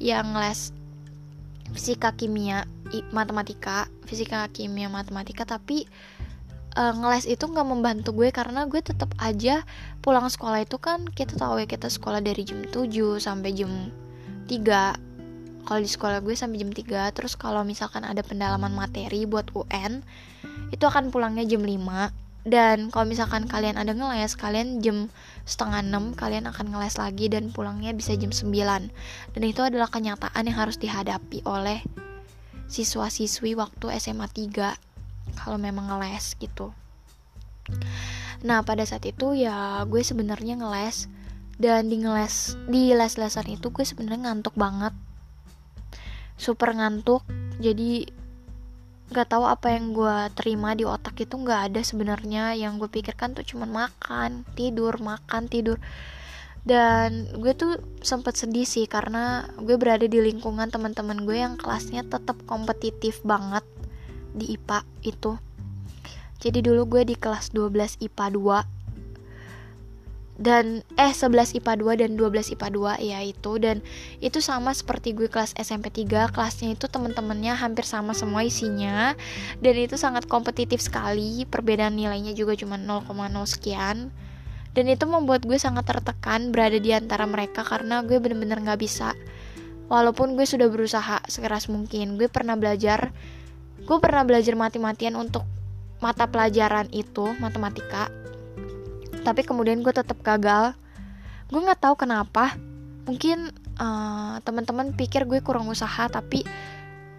yang 0.00 0.32
ngeles 0.32 0.72
fisika 1.72 2.12
kimia 2.12 2.68
matematika 3.12 3.88
fisika 4.04 4.48
kimia 4.52 4.88
matematika 4.88 5.44
tapi 5.44 5.88
uh, 6.76 6.94
ngeles 6.96 7.28
itu 7.28 7.44
nggak 7.44 7.66
membantu 7.68 8.16
gue 8.16 8.32
karena 8.32 8.64
gue 8.68 8.80
tetap 8.80 9.12
aja 9.20 9.64
pulang 10.00 10.26
sekolah 10.28 10.64
itu 10.64 10.76
kan 10.80 11.04
kita 11.08 11.36
tahu 11.36 11.62
ya 11.62 11.66
kita 11.68 11.88
sekolah 11.92 12.24
dari 12.24 12.42
jam 12.44 12.64
7 12.64 13.20
sampai 13.20 13.50
jam 13.52 13.70
3 14.48 15.66
kalau 15.68 15.80
di 15.80 15.90
sekolah 15.90 16.18
gue 16.24 16.34
sampai 16.34 16.58
jam 16.60 16.72
3 16.72 17.16
terus 17.16 17.38
kalau 17.38 17.62
misalkan 17.62 18.02
ada 18.02 18.20
pendalaman 18.24 18.72
materi 18.74 19.28
buat 19.28 19.52
UN 19.54 20.02
itu 20.74 20.84
akan 20.84 21.12
pulangnya 21.12 21.46
jam 21.46 21.62
5 21.62 22.22
dan 22.42 22.90
kalau 22.90 23.06
misalkan 23.06 23.46
kalian 23.46 23.78
ada 23.78 23.94
ngeles 23.94 24.34
kalian 24.34 24.82
jam 24.82 25.06
setengah 25.46 25.86
6 25.86 26.18
kalian 26.18 26.50
akan 26.50 26.74
ngeles 26.74 26.98
lagi 26.98 27.30
dan 27.30 27.54
pulangnya 27.54 27.94
bisa 27.94 28.18
jam 28.18 28.34
9 28.34 28.50
dan 29.38 29.42
itu 29.46 29.60
adalah 29.62 29.86
kenyataan 29.86 30.50
yang 30.50 30.58
harus 30.58 30.74
dihadapi 30.82 31.46
oleh 31.46 31.86
siswa-siswi 32.66 33.54
waktu 33.54 33.94
SMA 34.02 34.26
3 34.26 34.91
kalau 35.38 35.58
memang 35.58 35.88
ngeles 35.88 36.36
gitu. 36.38 36.70
Nah 38.42 38.66
pada 38.66 38.82
saat 38.82 39.06
itu 39.06 39.38
ya 39.38 39.82
gue 39.86 40.02
sebenarnya 40.02 40.58
ngeles. 40.58 41.08
Dan 41.62 41.86
di 41.86 42.02
ngeles 42.02 42.58
di 42.66 42.90
les-lesan 42.90 43.46
itu 43.46 43.70
gue 43.70 43.84
sebenarnya 43.86 44.32
ngantuk 44.32 44.56
banget. 44.58 44.94
Super 46.34 46.74
ngantuk. 46.74 47.22
Jadi 47.62 48.08
nggak 49.12 49.28
tahu 49.28 49.44
apa 49.44 49.76
yang 49.76 49.92
gue 49.92 50.32
terima 50.32 50.72
di 50.72 50.88
otak 50.88 51.22
itu 51.22 51.38
nggak 51.38 51.70
ada 51.70 51.80
sebenarnya. 51.86 52.58
Yang 52.58 52.86
gue 52.86 52.90
pikirkan 52.98 53.38
tuh 53.38 53.46
cuma 53.46 53.68
makan 53.68 54.42
tidur 54.58 54.98
makan 54.98 55.46
tidur. 55.46 55.78
Dan 56.62 57.26
gue 57.42 57.54
tuh 57.58 57.78
sempet 58.06 58.38
sedih 58.38 58.66
sih 58.66 58.86
karena 58.86 59.50
gue 59.58 59.74
berada 59.74 60.06
di 60.06 60.18
lingkungan 60.18 60.70
teman-teman 60.70 61.26
gue 61.26 61.34
yang 61.34 61.58
kelasnya 61.58 62.06
tetap 62.06 62.38
kompetitif 62.46 63.18
banget 63.26 63.66
di 64.32 64.56
IPA 64.56 64.84
itu. 65.04 65.36
Jadi 66.42 66.58
dulu 66.58 66.98
gue 66.98 67.02
di 67.06 67.14
kelas 67.14 67.54
12 67.54 68.02
IPA 68.02 68.26
2 68.34 68.82
dan 70.42 70.82
eh 70.98 71.14
11 71.14 71.60
IPA 71.62 71.72
2 71.78 72.00
dan 72.02 72.10
12 72.18 72.58
IPA 72.58 72.68
2 72.98 73.08
ya 73.14 73.18
itu. 73.22 73.52
Dan 73.62 73.78
itu 74.18 74.42
sama 74.42 74.74
seperti 74.74 75.14
gue 75.14 75.30
kelas 75.30 75.54
SMP 75.54 75.94
3 75.94 76.34
kelasnya 76.34 76.74
itu 76.74 76.90
temen-temennya 76.90 77.54
hampir 77.54 77.86
sama 77.86 78.10
semua 78.10 78.42
isinya. 78.42 79.14
Dan 79.62 79.78
itu 79.78 79.94
sangat 79.94 80.26
kompetitif 80.26 80.82
sekali 80.82 81.46
perbedaan 81.46 81.94
nilainya 81.94 82.34
juga 82.34 82.58
cuma 82.58 82.74
0,0 82.74 83.06
sekian. 83.46 84.10
Dan 84.72 84.88
itu 84.88 85.04
membuat 85.04 85.46
gue 85.46 85.60
sangat 85.60 85.84
tertekan 85.86 86.50
berada 86.50 86.80
di 86.80 86.90
antara 86.90 87.28
mereka 87.28 87.62
karena 87.62 88.02
gue 88.02 88.18
bener-bener 88.18 88.58
gak 88.64 88.80
bisa. 88.82 89.12
Walaupun 89.92 90.34
gue 90.34 90.48
sudah 90.48 90.72
berusaha 90.72 91.20
sekeras 91.28 91.68
mungkin 91.68 92.16
gue 92.16 92.26
pernah 92.32 92.56
belajar 92.56 93.12
gue 93.92 94.00
pernah 94.00 94.24
belajar 94.24 94.56
mati-matian 94.56 95.12
untuk 95.20 95.44
mata 96.00 96.24
pelajaran 96.24 96.88
itu 96.96 97.28
matematika. 97.36 98.08
Tapi 99.20 99.44
kemudian 99.44 99.84
gue 99.84 99.92
tetap 99.92 100.16
gagal. 100.24 100.72
Gue 101.52 101.60
nggak 101.60 101.84
tahu 101.84 102.00
kenapa. 102.00 102.56
Mungkin 103.04 103.52
uh, 103.76 104.40
teman-teman 104.48 104.96
pikir 104.96 105.28
gue 105.28 105.44
kurang 105.44 105.68
usaha 105.68 106.08
tapi 106.08 106.40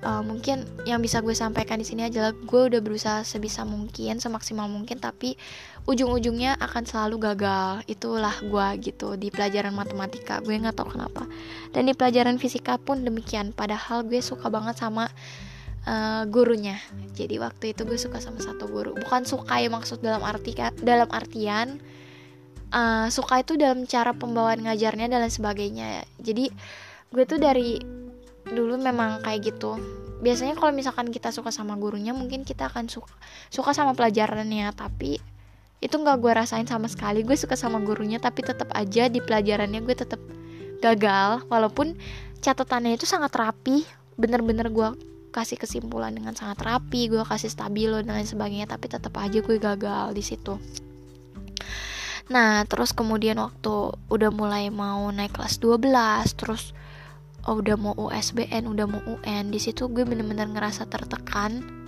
uh, 0.01 0.25
mungkin 0.25 0.65
yang 0.89 0.97
bisa 0.97 1.21
gue 1.21 1.37
sampaikan 1.37 1.77
di 1.77 1.85
sini 1.85 2.09
adalah 2.09 2.33
gue 2.33 2.61
udah 2.73 2.81
berusaha 2.81 3.21
sebisa 3.21 3.61
mungkin 3.69 4.17
semaksimal 4.17 4.65
mungkin 4.65 4.97
tapi 4.97 5.37
ujung-ujungnya 5.85 6.57
akan 6.57 6.89
selalu 6.89 7.21
gagal. 7.21 7.85
Itulah 7.85 8.33
gue 8.41 8.67
gitu 8.81 9.13
di 9.13 9.29
pelajaran 9.29 9.77
matematika. 9.77 10.41
Gue 10.41 10.57
nggak 10.57 10.73
tahu 10.73 10.97
kenapa. 10.97 11.29
Dan 11.69 11.85
di 11.85 11.93
pelajaran 11.93 12.41
fisika 12.41 12.81
pun 12.81 13.05
demikian. 13.05 13.53
Padahal 13.53 14.01
gue 14.09 14.25
suka 14.25 14.49
banget 14.49 14.81
sama 14.81 15.13
uh, 15.87 16.23
gurunya. 16.27 16.79
Jadi 17.13 17.39
waktu 17.39 17.75
itu 17.75 17.83
gue 17.87 17.99
suka 17.99 18.19
sama 18.19 18.39
satu 18.39 18.67
guru. 18.67 18.95
Bukan 18.97 19.27
suka 19.27 19.59
ya 19.59 19.69
maksud 19.69 19.99
dalam 20.03 20.23
arti 20.23 20.55
dalam 20.81 21.09
artian 21.11 21.79
uh, 22.73 23.07
suka 23.07 23.43
itu 23.43 23.55
dalam 23.55 23.85
cara 23.85 24.11
pembawaan 24.15 24.65
ngajarnya 24.65 25.07
dan 25.11 25.23
lain 25.23 25.33
sebagainya. 25.33 26.03
Jadi 26.19 26.49
gue 27.13 27.23
tuh 27.27 27.39
dari 27.39 27.79
dulu 28.49 28.79
memang 28.79 29.21
kayak 29.23 29.53
gitu. 29.53 29.77
Biasanya 30.23 30.55
kalau 30.55 30.71
misalkan 30.71 31.11
kita 31.11 31.35
suka 31.35 31.51
sama 31.51 31.75
gurunya 31.75 32.15
mungkin 32.15 32.47
kita 32.47 32.71
akan 32.71 32.87
suka 32.87 33.11
suka 33.51 33.71
sama 33.75 33.93
pelajarannya. 33.93 34.71
Tapi 34.73 35.19
itu 35.83 35.95
nggak 35.99 36.17
gue 36.19 36.31
rasain 36.31 36.67
sama 36.67 36.87
sekali. 36.87 37.27
Gue 37.27 37.35
suka 37.35 37.59
sama 37.59 37.83
gurunya 37.83 38.17
tapi 38.17 38.41
tetap 38.41 38.71
aja 38.73 39.11
di 39.11 39.19
pelajarannya 39.19 39.83
gue 39.83 39.95
tetap 39.95 40.19
gagal. 40.79 41.43
Walaupun 41.51 41.95
catatannya 42.39 42.95
itu 42.95 43.05
sangat 43.05 43.35
rapi. 43.35 43.83
Bener-bener 44.13 44.69
gue 44.69 45.12
kasih 45.33 45.57
kesimpulan 45.57 46.13
dengan 46.13 46.37
sangat 46.37 46.61
rapi 46.61 47.09
gue 47.09 47.25
kasih 47.25 47.49
stabilo 47.49 47.97
dan 47.99 48.13
lain 48.21 48.29
sebagainya 48.29 48.69
tapi 48.69 48.85
tetap 48.85 49.17
aja 49.17 49.41
gue 49.41 49.57
gagal 49.57 50.13
di 50.13 50.21
situ. 50.21 50.61
Nah 52.29 52.63
terus 52.69 52.93
kemudian 52.93 53.41
waktu 53.41 53.97
udah 54.13 54.29
mulai 54.29 54.69
mau 54.69 55.09
naik 55.09 55.33
kelas 55.33 55.57
12 55.57 55.89
terus 56.37 56.77
oh, 57.49 57.59
udah 57.59 57.75
mau 57.75 57.97
USBN 57.97 58.69
udah 58.69 58.85
mau 58.85 59.01
UN 59.17 59.49
di 59.49 59.57
situ 59.57 59.89
gue 59.89 60.05
bener-bener 60.05 60.45
ngerasa 60.53 60.85
tertekan. 60.85 61.81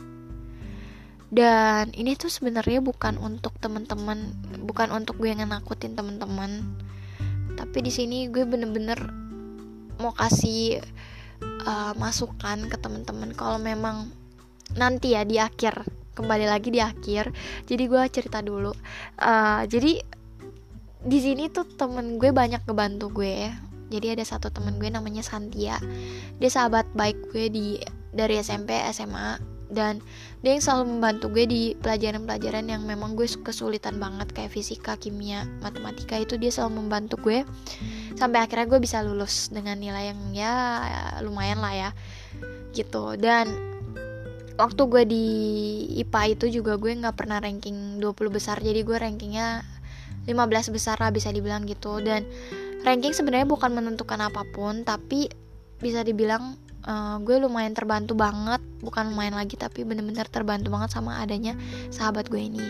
Dan 1.30 1.92
ini 1.94 2.18
tuh 2.18 2.32
sebenarnya 2.34 2.82
bukan 2.82 3.22
untuk 3.22 3.54
temen-temen 3.62 4.34
bukan 4.66 4.90
untuk 4.90 5.22
gue 5.22 5.30
yang 5.30 5.46
nakutin 5.46 5.94
temen-temen 5.94 6.64
tapi 7.56 7.80
di 7.82 7.92
sini 7.92 8.28
gue 8.28 8.44
bener-bener 8.44 9.00
mau 10.00 10.12
kasih 10.12 10.84
uh, 11.66 11.94
masukan 11.98 12.70
ke 12.70 12.78
teman-teman 12.80 13.34
kalau 13.34 13.60
memang 13.60 14.10
nanti 14.78 15.14
ya 15.14 15.26
di 15.28 15.42
akhir 15.42 15.86
kembali 16.16 16.48
lagi 16.48 16.72
di 16.72 16.80
akhir. 16.80 17.36
Jadi 17.68 17.84
gue 17.92 18.02
cerita 18.08 18.40
dulu. 18.40 18.72
Uh, 19.20 19.68
jadi 19.68 20.00
di 21.06 21.20
sini 21.22 21.52
tuh 21.52 21.68
temen 21.76 22.18
gue 22.18 22.34
banyak 22.34 22.66
ngebantu 22.66 23.14
gue 23.14 23.54
jadi 23.90 24.18
ada 24.18 24.26
satu 24.26 24.50
temen 24.50 24.82
gue 24.82 24.90
namanya 24.90 25.22
Santia. 25.22 25.78
Dia 26.42 26.50
sahabat 26.50 26.90
baik 26.98 27.30
gue 27.30 27.54
di 27.54 27.78
dari 28.16 28.42
SMP 28.42 28.74
SMA 28.90 29.55
dan 29.76 30.00
dia 30.40 30.56
yang 30.56 30.64
selalu 30.64 30.98
membantu 30.98 31.26
gue 31.36 31.46
di 31.46 31.62
pelajaran-pelajaran 31.84 32.72
yang 32.72 32.88
memang 32.88 33.20
gue 33.20 33.28
kesulitan 33.28 34.00
banget 34.00 34.32
kayak 34.32 34.56
fisika, 34.56 34.96
kimia, 34.96 35.44
matematika 35.60 36.16
itu 36.16 36.40
dia 36.40 36.50
selalu 36.50 36.88
membantu 36.88 37.20
gue. 37.20 37.44
Sampai 38.16 38.40
akhirnya 38.40 38.72
gue 38.72 38.80
bisa 38.80 39.04
lulus 39.04 39.52
dengan 39.52 39.76
nilai 39.76 40.16
yang 40.16 40.22
ya 40.32 40.54
lumayan 41.20 41.60
lah 41.60 41.74
ya 41.76 41.90
gitu. 42.72 43.20
Dan 43.20 43.52
waktu 44.56 44.82
gue 44.88 45.04
di 45.04 45.26
IPA 46.00 46.40
itu 46.40 46.62
juga 46.62 46.80
gue 46.80 46.96
nggak 46.96 47.18
pernah 47.20 47.44
ranking 47.44 48.00
20 48.00 48.16
besar 48.32 48.64
jadi 48.64 48.88
gue 48.88 48.96
rankingnya 48.96 49.68
15 50.30 50.32
besar 50.72 50.96
lah 51.04 51.12
bisa 51.12 51.34
dibilang 51.36 51.68
gitu. 51.68 52.00
Dan 52.00 52.24
ranking 52.88 53.12
sebenarnya 53.12 53.50
bukan 53.50 53.74
menentukan 53.74 54.22
apa 54.22 54.46
pun 54.54 54.86
tapi 54.86 55.28
bisa 55.82 56.06
dibilang 56.06 56.56
uh, 56.86 57.18
gue 57.22 57.36
lumayan 57.42 57.74
terbantu 57.74 58.14
banget 58.16 58.62
bukan 58.80 59.12
lumayan 59.12 59.36
lagi 59.36 59.58
tapi 59.58 59.84
bener-bener 59.84 60.30
terbantu 60.30 60.72
banget 60.72 60.94
sama 60.94 61.20
adanya 61.20 61.58
sahabat 61.90 62.30
gue 62.30 62.40
ini. 62.40 62.70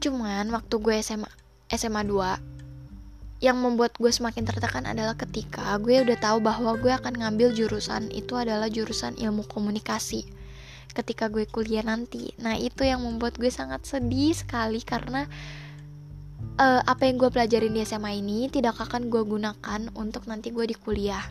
Cuman 0.00 0.52
waktu 0.52 0.74
gue 0.80 0.96
SMA 1.00 1.28
SMA 1.72 2.02
2 2.04 3.40
yang 3.44 3.60
membuat 3.60 3.96
gue 4.00 4.08
semakin 4.08 4.48
tertekan 4.48 4.88
adalah 4.88 5.12
ketika 5.20 5.76
gue 5.76 6.00
udah 6.00 6.16
tahu 6.16 6.40
bahwa 6.40 6.80
gue 6.80 6.92
akan 6.92 7.12
ngambil 7.20 7.52
jurusan 7.52 8.08
itu 8.08 8.36
adalah 8.40 8.72
jurusan 8.72 9.20
ilmu 9.20 9.44
komunikasi 9.44 10.24
ketika 10.94 11.28
gue 11.28 11.44
kuliah 11.44 11.84
nanti. 11.84 12.32
Nah 12.40 12.56
itu 12.56 12.86
yang 12.86 13.02
membuat 13.02 13.36
gue 13.36 13.50
sangat 13.50 13.84
sedih 13.84 14.32
sekali 14.32 14.80
karena 14.80 15.26
uh, 16.58 16.82
apa 16.86 17.02
yang 17.06 17.18
gue 17.18 17.30
pelajarin 17.30 17.74
di 17.74 17.82
SMA 17.82 18.22
ini 18.22 18.46
tidak 18.50 18.78
akan 18.78 19.10
gue 19.10 19.22
gunakan 19.26 19.80
untuk 19.98 20.26
nanti 20.30 20.54
gue 20.54 20.66
di 20.66 20.76
kuliah. 20.76 21.22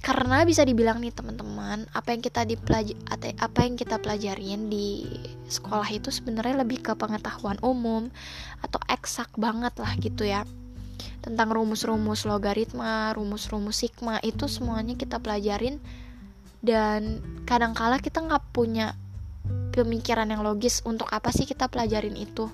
Karena 0.00 0.48
bisa 0.48 0.64
dibilang 0.64 0.96
nih 1.04 1.12
teman-teman 1.12 1.84
apa 1.92 2.08
yang 2.16 2.24
kita 2.24 2.48
dipelaj 2.48 2.96
apa 3.36 3.58
yang 3.68 3.76
kita 3.76 4.00
pelajarin 4.00 4.72
di 4.72 5.04
sekolah 5.44 5.86
itu 5.92 6.08
sebenarnya 6.08 6.64
lebih 6.64 6.80
ke 6.80 6.96
pengetahuan 6.96 7.60
umum 7.60 8.08
atau 8.64 8.80
eksak 8.88 9.28
banget 9.36 9.76
lah 9.76 9.92
gitu 10.00 10.24
ya. 10.24 10.48
Tentang 11.20 11.52
rumus-rumus 11.52 12.24
logaritma, 12.24 13.12
rumus-rumus 13.12 13.76
sigma 13.76 14.16
itu 14.24 14.48
semuanya 14.48 14.96
kita 14.96 15.20
pelajarin. 15.20 15.76
Dan 16.64 17.20
kadangkala 17.44 18.00
kita 18.00 18.24
nggak 18.24 18.56
punya 18.56 18.96
pemikiran 19.76 20.32
yang 20.32 20.40
logis 20.40 20.80
untuk 20.88 21.08
apa 21.12 21.28
sih 21.28 21.44
kita 21.44 21.68
pelajarin 21.68 22.16
itu 22.16 22.48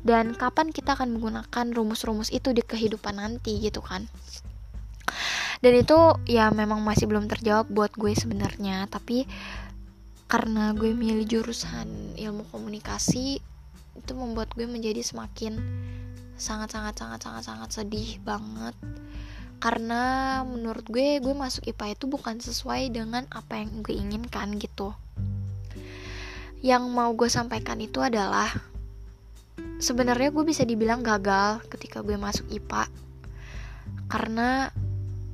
dan 0.00 0.32
kapan 0.32 0.72
kita 0.72 0.96
akan 0.96 1.16
menggunakan 1.16 1.66
rumus-rumus 1.76 2.32
itu 2.32 2.56
di 2.56 2.64
kehidupan 2.64 3.20
nanti 3.20 3.60
gitu 3.60 3.84
kan. 3.84 4.08
Dan 5.60 5.76
itu 5.76 6.16
ya 6.24 6.48
memang 6.48 6.80
masih 6.80 7.04
belum 7.04 7.28
terjawab 7.28 7.68
buat 7.68 7.92
gue 7.92 8.16
sebenarnya. 8.16 8.88
Tapi 8.88 9.28
karena 10.24 10.72
gue 10.72 10.96
milih 10.96 11.26
jurusan 11.28 12.16
ilmu 12.16 12.48
komunikasi 12.48 13.42
itu 13.98 14.12
membuat 14.16 14.54
gue 14.56 14.64
menjadi 14.64 15.02
semakin 15.04 15.58
sangat 16.40 16.72
sangat 16.72 16.96
sangat 16.96 17.20
sangat 17.20 17.44
sangat 17.44 17.70
sedih 17.76 18.16
banget. 18.24 18.72
Karena 19.60 20.40
menurut 20.48 20.88
gue 20.88 21.20
gue 21.20 21.34
masuk 21.36 21.68
IPA 21.68 22.00
itu 22.00 22.04
bukan 22.08 22.40
sesuai 22.40 22.96
dengan 22.96 23.28
apa 23.28 23.60
yang 23.60 23.84
gue 23.84 23.92
inginkan 23.92 24.56
gitu. 24.56 24.96
Yang 26.64 26.88
mau 26.88 27.12
gue 27.12 27.28
sampaikan 27.28 27.76
itu 27.76 28.00
adalah 28.00 28.48
sebenarnya 29.80 30.28
gue 30.30 30.44
bisa 30.44 30.62
dibilang 30.62 31.00
gagal 31.00 31.64
ketika 31.72 32.04
gue 32.04 32.20
masuk 32.20 32.46
IPA 32.52 32.86
karena 34.12 34.68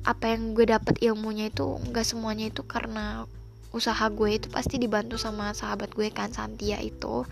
apa 0.07 0.31
yang 0.31 0.55
gue 0.55 0.63
dapet 0.63 1.03
ilmunya 1.03 1.51
itu 1.51 1.75
nggak 1.91 2.07
semuanya 2.07 2.47
itu 2.47 2.63
karena 2.63 3.27
usaha 3.75 4.07
gue 4.07 4.39
itu 4.39 4.47
pasti 4.47 4.79
dibantu 4.79 5.19
sama 5.19 5.51
sahabat 5.51 5.91
gue 5.91 6.07
kan 6.09 6.31
Santia 6.31 6.79
itu. 6.79 7.27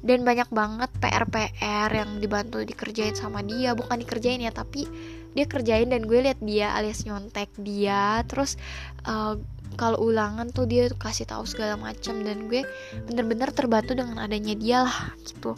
Dan 0.00 0.24
banyak 0.24 0.48
banget 0.48 0.88
PR-PR 0.96 1.92
yang 1.92 2.24
dibantu 2.24 2.64
dikerjain 2.64 3.12
sama 3.12 3.44
dia. 3.44 3.76
Bukan 3.76 4.00
dikerjain 4.00 4.40
ya 4.40 4.48
tapi 4.48 4.88
dia 5.36 5.44
kerjain 5.44 5.92
dan 5.92 6.08
gue 6.08 6.24
liat 6.24 6.40
dia 6.40 6.72
alias 6.72 7.04
nyontek 7.04 7.52
dia. 7.60 8.24
Terus 8.24 8.56
uh, 9.04 9.36
kalau 9.76 10.00
ulangan 10.00 10.48
tuh 10.48 10.64
dia 10.64 10.88
kasih 10.96 11.28
tahu 11.28 11.44
segala 11.44 11.76
macam 11.76 12.16
dan 12.24 12.48
gue 12.48 12.64
bener-bener 13.04 13.52
terbantu 13.52 13.92
dengan 13.92 14.24
adanya 14.24 14.56
dia 14.56 14.88
lah 14.88 15.12
gitu 15.20 15.52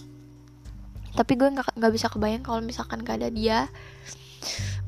tapi 1.13 1.37
gue 1.37 1.49
nggak 1.53 1.77
nggak 1.77 1.93
bisa 1.93 2.09
kebayang 2.09 2.45
kalau 2.45 2.65
misalkan 2.65 3.05
gak 3.05 3.21
ada 3.21 3.29
dia 3.29 3.69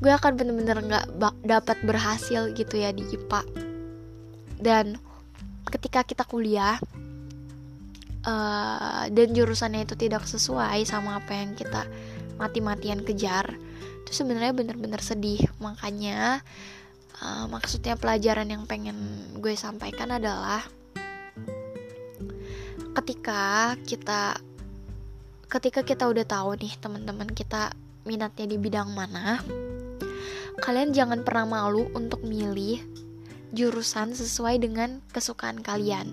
gue 0.03 0.11
akan 0.11 0.35
bener-bener 0.35 0.77
nggak 0.83 1.05
dapat 1.45 1.77
berhasil 1.87 2.51
gitu 2.51 2.75
ya 2.75 2.91
di 2.91 3.07
IPA 3.07 3.41
dan 4.59 4.99
ketika 5.71 6.03
kita 6.03 6.23
kuliah 6.27 6.77
uh, 8.25 9.05
dan 9.07 9.27
jurusannya 9.31 9.87
itu 9.87 9.95
tidak 9.95 10.25
sesuai 10.27 10.83
sama 10.83 11.21
apa 11.21 11.31
yang 11.33 11.55
kita 11.55 11.87
mati-matian 12.35 13.05
kejar 13.05 13.55
itu 14.05 14.11
sebenarnya 14.21 14.53
bener-bener 14.53 15.01
sedih. 15.01 15.41
Makanya 15.57 16.45
uh, 17.25 17.45
maksudnya 17.49 17.97
pelajaran 17.97 18.45
yang 18.45 18.69
pengen 18.69 18.97
gue 19.41 19.57
sampaikan 19.57 20.13
adalah 20.13 20.61
ketika 23.01 23.73
kita 23.87 24.37
ketika 25.55 25.87
kita 25.87 26.03
udah 26.11 26.27
tahu 26.27 26.59
nih 26.59 26.75
teman-teman 26.83 27.31
kita 27.31 27.71
minatnya 28.03 28.43
di 28.43 28.59
bidang 28.59 28.91
mana 28.91 29.39
kalian 30.59 30.91
jangan 30.91 31.23
pernah 31.23 31.47
malu 31.47 31.87
untuk 31.95 32.27
milih 32.27 32.83
jurusan 33.55 34.11
sesuai 34.11 34.59
dengan 34.59 34.99
kesukaan 35.15 35.63
kalian. 35.63 36.11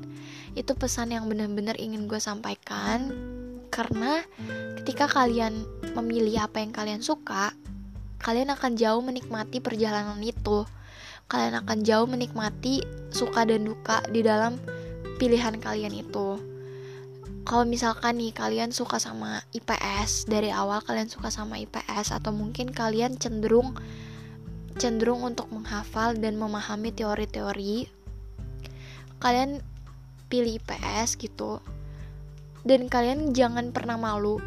Itu 0.55 0.79
pesan 0.79 1.11
yang 1.11 1.27
benar-benar 1.27 1.75
ingin 1.75 2.07
gue 2.07 2.23
sampaikan 2.23 3.11
karena 3.75 4.23
ketika 4.79 5.11
kalian 5.11 5.67
memilih 5.99 6.47
apa 6.47 6.63
yang 6.63 6.71
kalian 6.71 7.03
suka 7.03 7.51
kalian 8.23 8.55
akan 8.55 8.79
jauh 8.79 9.03
menikmati 9.03 9.59
perjalanan 9.59 10.23
itu. 10.23 10.63
Kalian 11.27 11.67
akan 11.67 11.83
jauh 11.83 12.07
menikmati 12.07 12.87
suka 13.11 13.43
dan 13.43 13.67
duka 13.67 14.07
di 14.07 14.23
dalam 14.23 14.55
pilihan 15.19 15.59
kalian 15.59 15.99
itu 15.99 16.52
kalau 17.43 17.67
misalkan 17.67 18.23
nih 18.23 18.31
kalian 18.31 18.71
suka 18.71 19.03
sama 19.03 19.43
IPS 19.51 20.31
dari 20.31 20.55
awal 20.55 20.79
kalian 20.83 21.11
suka 21.11 21.29
sama 21.29 21.59
IPS 21.59 22.15
atau 22.15 22.31
mungkin 22.31 22.71
kalian 22.71 23.19
cenderung 23.19 23.75
cenderung 24.79 25.27
untuk 25.27 25.51
menghafal 25.51 26.15
dan 26.17 26.39
memahami 26.39 26.95
teori-teori 26.95 27.91
kalian 29.19 29.63
pilih 30.27 30.59
IPS 30.59 31.21
gitu. 31.21 31.61
Dan 32.63 32.87
kalian 32.87 33.35
jangan 33.35 33.75
pernah 33.75 33.99
malu 33.99 34.39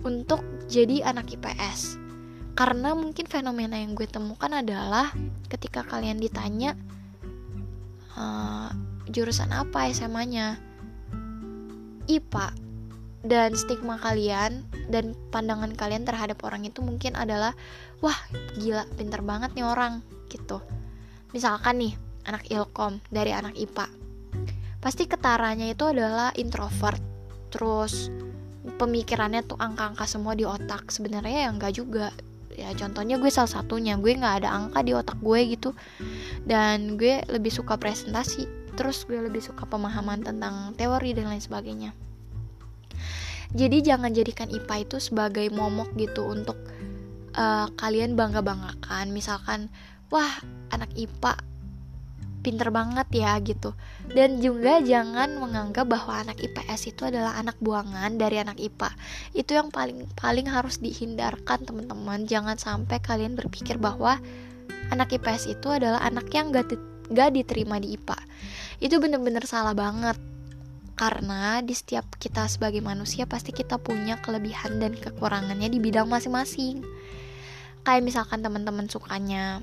untuk 0.00 0.40
jadi 0.72 1.04
anak 1.04 1.36
IPS 1.36 2.00
karena 2.56 2.96
mungkin 2.96 3.28
fenomena 3.28 3.76
yang 3.76 3.92
gue 3.92 4.08
temukan 4.08 4.48
adalah 4.48 5.12
ketika 5.52 5.84
kalian 5.84 6.16
ditanya 6.16 6.72
uh, 8.16 8.72
jurusan 9.12 9.52
apa 9.52 9.92
SMA-nya 9.92 10.56
IPA 12.06 12.54
dan 13.26 13.58
stigma 13.58 13.98
kalian 13.98 14.62
dan 14.86 15.18
pandangan 15.34 15.74
kalian 15.74 16.06
terhadap 16.06 16.38
orang 16.46 16.62
itu 16.62 16.78
mungkin 16.82 17.18
adalah 17.18 17.52
wah 17.98 18.16
gila 18.58 18.86
pinter 18.94 19.20
banget 19.22 19.52
nih 19.58 19.66
orang 19.66 20.02
gitu. 20.30 20.62
Misalkan 21.34 21.82
nih 21.82 21.94
anak 22.26 22.46
ilkom 22.50 23.02
dari 23.10 23.34
anak 23.34 23.58
IPA 23.58 23.86
pasti 24.86 25.10
ketaranya 25.10 25.66
itu 25.66 25.82
adalah 25.90 26.30
introvert 26.38 27.02
terus 27.50 28.06
pemikirannya 28.78 29.42
tuh 29.42 29.58
angka-angka 29.58 30.06
semua 30.06 30.38
di 30.38 30.46
otak. 30.46 30.90
Sebenarnya 30.94 31.46
ya 31.46 31.50
enggak 31.50 31.74
juga. 31.74 32.14
Ya 32.56 32.72
contohnya 32.72 33.18
gue 33.18 33.30
salah 33.30 33.50
satunya. 33.50 33.98
Gue 33.98 34.14
nggak 34.14 34.46
ada 34.46 34.54
angka 34.54 34.86
di 34.86 34.92
otak 34.94 35.18
gue 35.18 35.40
gitu. 35.58 35.70
Dan 36.46 36.94
gue 36.94 37.22
lebih 37.26 37.50
suka 37.50 37.74
presentasi 37.78 38.65
terus 38.76 39.08
gue 39.08 39.16
lebih 39.16 39.40
suka 39.40 39.64
pemahaman 39.64 40.22
tentang 40.22 40.76
teori 40.76 41.16
dan 41.16 41.32
lain 41.32 41.42
sebagainya. 41.42 41.90
Jadi 43.56 43.80
jangan 43.80 44.12
jadikan 44.12 44.52
IPA 44.52 44.84
itu 44.84 44.96
sebagai 45.00 45.48
momok 45.48 45.96
gitu 45.96 46.28
untuk 46.28 46.60
uh, 47.38 47.66
kalian 47.78 48.18
bangga 48.18 48.44
banggakan 48.44 49.14
misalkan 49.16 49.72
wah 50.12 50.42
anak 50.74 50.90
IPA 50.92 51.40
pinter 52.44 52.70
banget 52.70 53.08
ya 53.10 53.34
gitu. 53.42 53.74
Dan 54.06 54.38
juga 54.38 54.78
jangan 54.78 55.34
menganggap 55.42 55.90
bahwa 55.90 56.14
anak 56.22 56.38
IPS 56.38 56.94
itu 56.94 57.02
adalah 57.10 57.34
anak 57.34 57.58
buangan 57.58 58.14
dari 58.14 58.38
anak 58.38 58.62
IPA 58.62 58.90
itu 59.34 59.50
yang 59.58 59.74
paling 59.74 60.06
paling 60.14 60.46
harus 60.46 60.78
dihindarkan 60.78 61.66
teman-teman. 61.66 62.22
Jangan 62.28 62.54
sampai 62.54 63.02
kalian 63.02 63.34
berpikir 63.34 63.82
bahwa 63.82 64.22
anak 64.94 65.10
IPS 65.10 65.58
itu 65.58 65.68
adalah 65.74 65.98
anak 66.06 66.30
yang 66.30 66.54
gak, 66.54 66.70
gak 67.10 67.34
diterima 67.34 67.82
di 67.82 67.98
IPA 67.98 68.18
itu 68.82 68.96
bener-bener 69.00 69.44
salah 69.48 69.72
banget. 69.72 70.16
Karena 70.96 71.60
di 71.60 71.76
setiap 71.76 72.16
kita 72.16 72.48
sebagai 72.48 72.80
manusia 72.80 73.28
pasti 73.28 73.52
kita 73.52 73.76
punya 73.76 74.16
kelebihan 74.24 74.80
dan 74.80 74.96
kekurangannya 74.96 75.68
di 75.68 75.76
bidang 75.76 76.08
masing-masing. 76.08 76.80
Kayak 77.84 78.02
misalkan 78.02 78.40
teman-teman 78.40 78.88
sukanya 78.88 79.60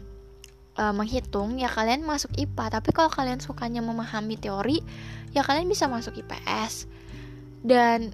uh, 0.77 0.93
menghitung 0.93 1.57
ya 1.61 1.69
kalian 1.69 2.05
masuk 2.05 2.33
IPA 2.37 2.79
tapi 2.79 2.89
kalau 2.93 3.09
kalian 3.09 3.41
sukanya 3.41 3.81
memahami 3.81 4.37
teori 4.37 4.81
ya 5.33 5.45
kalian 5.45 5.69
bisa 5.69 5.89
masuk 5.89 6.17
IPS 6.17 6.89
dan 7.65 8.13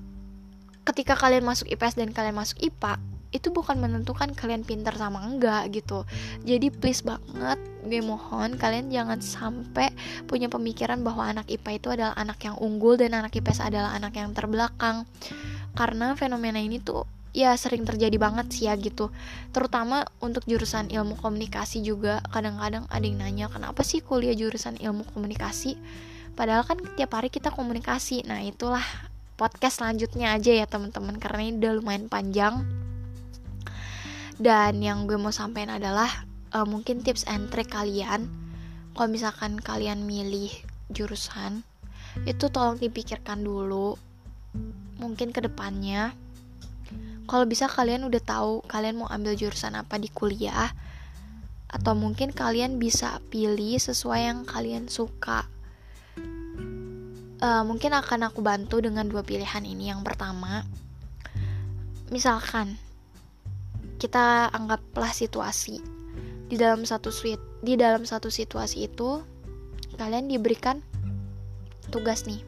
ketika 0.84 1.16
kalian 1.16 1.46
masuk 1.46 1.68
IPS 1.70 2.00
dan 2.00 2.10
kalian 2.12 2.36
masuk 2.36 2.60
IPA 2.60 3.00
itu 3.30 3.54
bukan 3.54 3.78
menentukan 3.78 4.34
kalian 4.34 4.65
pintar 4.65 4.98
sama 4.98 5.22
enggak 5.22 5.70
gitu. 5.70 6.06
Jadi 6.42 6.74
please 6.74 7.06
banget 7.06 7.62
gue 7.86 8.02
mohon 8.04 8.60
kalian 8.60 8.92
jangan 8.92 9.20
sampai 9.24 9.94
punya 10.28 10.52
pemikiran 10.52 11.00
bahwa 11.00 11.30
anak 11.32 11.48
IPA 11.48 11.72
itu 11.80 11.88
adalah 11.94 12.13
anak 12.18 12.39
yang 12.44 12.56
unggul 12.60 13.00
dan 13.00 13.15
anak 13.15 13.32
IPS 13.38 13.63
adalah 13.63 13.94
anak 13.96 14.18
yang 14.18 14.34
terbelakang. 14.34 15.06
Karena 15.78 16.18
fenomena 16.18 16.58
ini 16.58 16.82
tuh 16.82 17.06
ya 17.30 17.54
sering 17.54 17.86
terjadi 17.86 18.18
banget 18.18 18.50
sih 18.50 18.65
ya 18.65 18.74
gitu. 18.76 19.13
Terutama 19.54 20.10
untuk 20.20 20.44
jurusan 20.50 20.89
ilmu 20.89 21.15
komunikasi 21.22 21.86
juga. 21.86 22.26
Kadang-kadang 22.34 22.89
ada 22.89 23.06
yang 23.06 23.22
nanya 23.22 23.46
kenapa 23.48 23.86
sih 23.86 24.02
kuliah 24.02 24.34
jurusan 24.34 24.82
ilmu 24.82 25.06
komunikasi? 25.13 25.78
Padahal 26.34 26.65
kan 26.65 26.82
tiap 26.98 27.13
hari 27.13 27.30
kita 27.30 27.54
komunikasi. 27.54 28.26
Nah 28.26 28.42
itulah 28.42 28.84
podcast 29.38 29.80
selanjutnya 29.80 30.34
aja 30.34 30.52
ya 30.52 30.65
teman-teman. 30.65 31.22
Karena 31.22 31.42
ini 31.46 31.62
udah 31.62 31.74
lumayan 31.78 32.10
panjang 32.10 32.79
dan 34.39 34.80
yang 34.80 35.06
gue 35.06 35.19
mau 35.19 35.36
sampaikan 35.36 35.78
adalah 35.78 36.10
uh, 36.56 36.63
mungkin 36.63 37.04
tips 37.04 37.28
and 37.28 37.52
trick 37.52 37.69
kalian. 37.69 38.32
Kalau 38.95 39.08
misalkan 39.12 39.60
kalian 39.60 40.08
milih 40.08 40.52
jurusan 40.89 41.62
itu 42.25 42.49
tolong 42.49 42.82
dipikirkan 42.82 43.45
dulu 43.45 43.93
mungkin 44.97 45.30
ke 45.30 45.45
depannya 45.45 46.12
kalau 47.30 47.45
bisa 47.45 47.69
kalian 47.69 48.10
udah 48.10 48.17
tahu 48.25 48.65
kalian 48.65 48.97
mau 48.97 49.10
ambil 49.13 49.38
jurusan 49.38 49.78
apa 49.78 50.02
di 50.02 50.10
kuliah 50.10 50.73
atau 51.69 51.93
mungkin 51.93 52.34
kalian 52.34 52.82
bisa 52.82 53.21
pilih 53.30 53.78
sesuai 53.78 54.25
yang 54.25 54.39
kalian 54.49 54.89
suka. 54.89 55.45
Uh, 57.39 57.62
mungkin 57.62 57.93
akan 57.93 58.34
aku 58.34 58.41
bantu 58.41 58.82
dengan 58.82 59.06
dua 59.06 59.21
pilihan 59.21 59.62
ini. 59.62 59.93
Yang 59.93 60.10
pertama 60.10 60.65
misalkan 62.10 62.82
kita 64.00 64.48
anggaplah 64.56 65.12
situasi. 65.12 65.84
Di 66.50 66.56
dalam 66.58 66.88
satu 66.88 67.12
suite 67.12 67.44
di 67.60 67.76
dalam 67.76 68.08
satu 68.08 68.32
situasi 68.32 68.88
itu 68.88 69.20
kalian 70.00 70.32
diberikan 70.32 70.80
tugas 71.92 72.24
nih. 72.24 72.40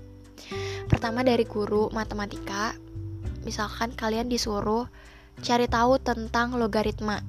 Pertama 0.88 1.22
dari 1.22 1.44
guru 1.44 1.92
matematika 1.92 2.74
misalkan 3.44 3.92
kalian 3.92 4.32
disuruh 4.32 4.88
cari 5.44 5.68
tahu 5.68 6.00
tentang 6.00 6.56
logaritma 6.56 7.20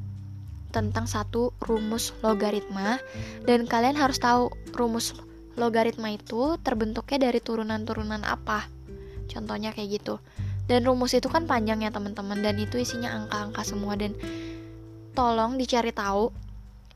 tentang 0.72 1.04
satu 1.04 1.52
rumus 1.60 2.16
logaritma 2.24 2.96
dan 3.44 3.68
kalian 3.68 3.98
harus 3.98 4.16
tahu 4.16 4.48
rumus 4.72 5.12
logaritma 5.60 6.16
itu 6.16 6.56
terbentuknya 6.64 7.28
dari 7.28 7.42
turunan-turunan 7.44 8.24
apa. 8.24 8.70
Contohnya 9.28 9.76
kayak 9.76 10.00
gitu 10.00 10.16
dan 10.72 10.88
rumus 10.88 11.12
itu 11.12 11.28
kan 11.28 11.44
panjang 11.44 11.84
ya 11.84 11.92
teman-teman 11.92 12.40
dan 12.40 12.56
itu 12.56 12.80
isinya 12.80 13.12
angka-angka 13.12 13.60
semua 13.68 13.92
dan 13.92 14.16
tolong 15.12 15.60
dicari 15.60 15.92
tahu 15.92 16.32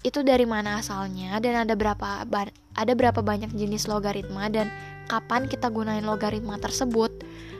itu 0.01 0.25
dari 0.25 0.49
mana 0.49 0.81
asalnya 0.81 1.37
dan 1.45 1.69
ada 1.69 1.77
berapa 1.77 2.25
ada 2.73 2.93
berapa 2.97 3.21
banyak 3.21 3.53
jenis 3.53 3.85
logaritma 3.85 4.49
dan 4.49 4.73
kapan 5.13 5.45
kita 5.45 5.69
gunain 5.69 6.09
logaritma 6.09 6.57
tersebut 6.57 7.13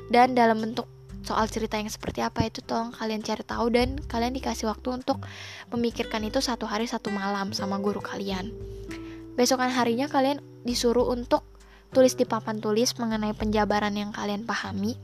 dan 0.09 0.33
dalam 0.33 0.57
bentuk 0.57 0.89
soal 1.27 1.51
cerita 1.51 1.75
yang 1.75 1.91
seperti 1.91 2.23
apa 2.23 2.47
itu 2.47 2.63
tolong 2.63 2.95
kalian 2.95 3.21
cari 3.21 3.43
tahu 3.43 3.67
dan 3.75 3.99
kalian 4.07 4.33
dikasih 4.33 4.71
waktu 4.71 5.03
untuk 5.03 5.27
memikirkan 5.75 6.23
itu 6.23 6.39
satu 6.39 6.71
hari 6.71 6.87
satu 6.87 7.11
malam 7.11 7.51
sama 7.51 7.83
guru 7.83 7.99
kalian. 7.99 8.55
Besokan 9.35 9.75
harinya 9.75 10.07
kalian 10.07 10.39
disuruh 10.63 11.11
untuk 11.11 11.43
tulis 11.91 12.15
di 12.15 12.23
papan 12.25 12.63
tulis 12.63 12.95
mengenai 12.97 13.35
penjabaran 13.35 13.93
yang 13.99 14.15
kalian 14.15 14.47
pahami. 14.47 14.95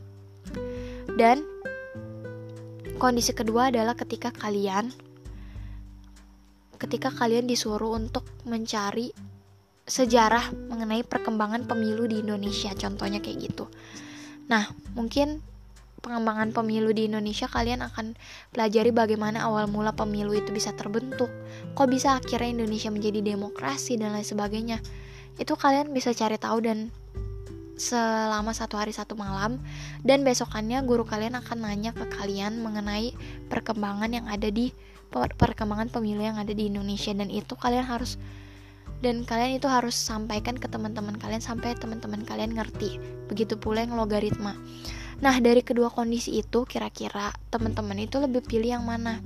Dan 1.19 1.45
kondisi 2.97 3.35
kedua 3.37 3.69
adalah 3.69 3.99
ketika 3.99 4.31
kalian 4.31 4.93
ketika 6.79 7.15
kalian 7.15 7.47
disuruh 7.47 7.95
untuk 7.95 8.27
mencari 8.43 9.15
sejarah 9.87 10.51
mengenai 10.71 11.07
perkembangan 11.07 11.67
pemilu 11.71 12.11
di 12.11 12.23
Indonesia 12.23 12.75
contohnya 12.75 13.23
kayak 13.23 13.51
gitu. 13.51 13.71
Nah, 14.51 14.67
mungkin 14.99 15.43
pengembangan 16.03 16.51
pemilu 16.51 16.91
di 16.91 17.07
Indonesia 17.07 17.47
kalian 17.47 17.87
akan 17.87 18.19
pelajari 18.51 18.91
bagaimana 18.91 19.47
awal 19.47 19.71
mula 19.71 19.95
pemilu 19.95 20.35
itu 20.35 20.51
bisa 20.51 20.75
terbentuk 20.75 21.31
kok 21.79 21.89
bisa 21.89 22.19
akhirnya 22.19 22.59
Indonesia 22.59 22.91
menjadi 22.91 23.23
demokrasi 23.23 23.97
dan 24.03 24.19
lain 24.19 24.27
sebagainya 24.27 24.83
itu 25.39 25.55
kalian 25.55 25.95
bisa 25.95 26.11
cari 26.11 26.37
tahu 26.37 26.59
dan 26.67 26.91
selama 27.83 28.55
satu 28.55 28.79
hari 28.79 28.95
satu 28.95 29.19
malam. 29.19 29.59
Dan 30.07 30.23
besokannya 30.23 30.79
guru 30.87 31.03
kalian 31.03 31.35
akan 31.35 31.67
nanya 31.67 31.91
ke 31.91 32.07
kalian 32.07 32.63
mengenai 32.63 33.11
perkembangan 33.51 34.15
yang 34.15 34.27
ada 34.31 34.47
di 34.49 34.71
perkembangan 35.13 35.91
pemilu 35.91 36.23
yang 36.23 36.39
ada 36.39 36.55
di 36.55 36.71
Indonesia. 36.71 37.11
Dan 37.11 37.29
itu 37.29 37.59
kalian 37.59 37.83
harus 37.83 38.15
dan 39.03 39.27
kalian 39.27 39.59
itu 39.59 39.67
harus 39.67 39.99
sampaikan 39.99 40.55
ke 40.55 40.71
teman-teman 40.71 41.19
kalian 41.19 41.43
sampai 41.43 41.75
teman-teman 41.75 42.23
kalian 42.23 42.55
ngerti. 42.55 43.03
Begitu 43.27 43.59
pula 43.59 43.83
yang 43.83 43.99
logaritma. 43.99 44.55
Nah, 45.19 45.39
dari 45.43 45.63
kedua 45.67 45.91
kondisi 45.91 46.39
itu 46.39 46.63
kira-kira 46.67 47.35
teman-teman 47.51 47.99
itu 47.99 48.23
lebih 48.23 48.47
pilih 48.47 48.79
yang 48.79 48.87
mana? 48.87 49.19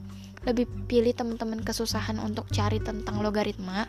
Lebih 0.48 0.64
pilih 0.88 1.12
teman-teman 1.12 1.60
kesusahan 1.60 2.16
untuk 2.20 2.48
cari 2.52 2.80
tentang 2.80 3.20
logaritma 3.20 3.84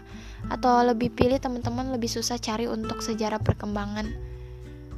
atau 0.52 0.84
lebih 0.84 1.12
pilih 1.16 1.40
teman-teman 1.40 1.92
lebih 1.96 2.12
susah 2.12 2.36
cari 2.40 2.68
untuk 2.68 3.00
sejarah 3.00 3.40
perkembangan 3.40 4.27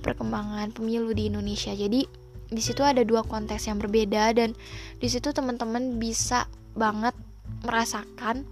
perkembangan 0.02 0.72
pemilu 0.74 1.12
di 1.14 1.28
Indonesia. 1.30 1.72
Jadi, 1.76 2.08
di 2.50 2.62
situ 2.64 2.82
ada 2.82 3.06
dua 3.06 3.22
konteks 3.22 3.70
yang 3.70 3.78
berbeda 3.78 4.34
dan 4.34 4.58
di 4.98 5.08
situ 5.08 5.30
teman-teman 5.30 6.02
bisa 6.02 6.50
banget 6.74 7.14
merasakan 7.62 8.48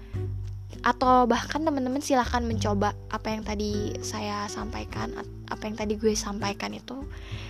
atau 0.85 1.25
bahkan 1.25 1.65
teman-teman 1.65 2.03
silahkan 2.03 2.45
mencoba 2.45 2.93
apa 3.09 3.33
yang 3.33 3.41
tadi 3.41 3.97
saya 4.05 4.45
sampaikan 4.45 5.09
apa 5.49 5.63
yang 5.65 5.75
tadi 5.75 5.97
gue 5.97 6.13
sampaikan 6.13 6.77
itu. 6.77 7.01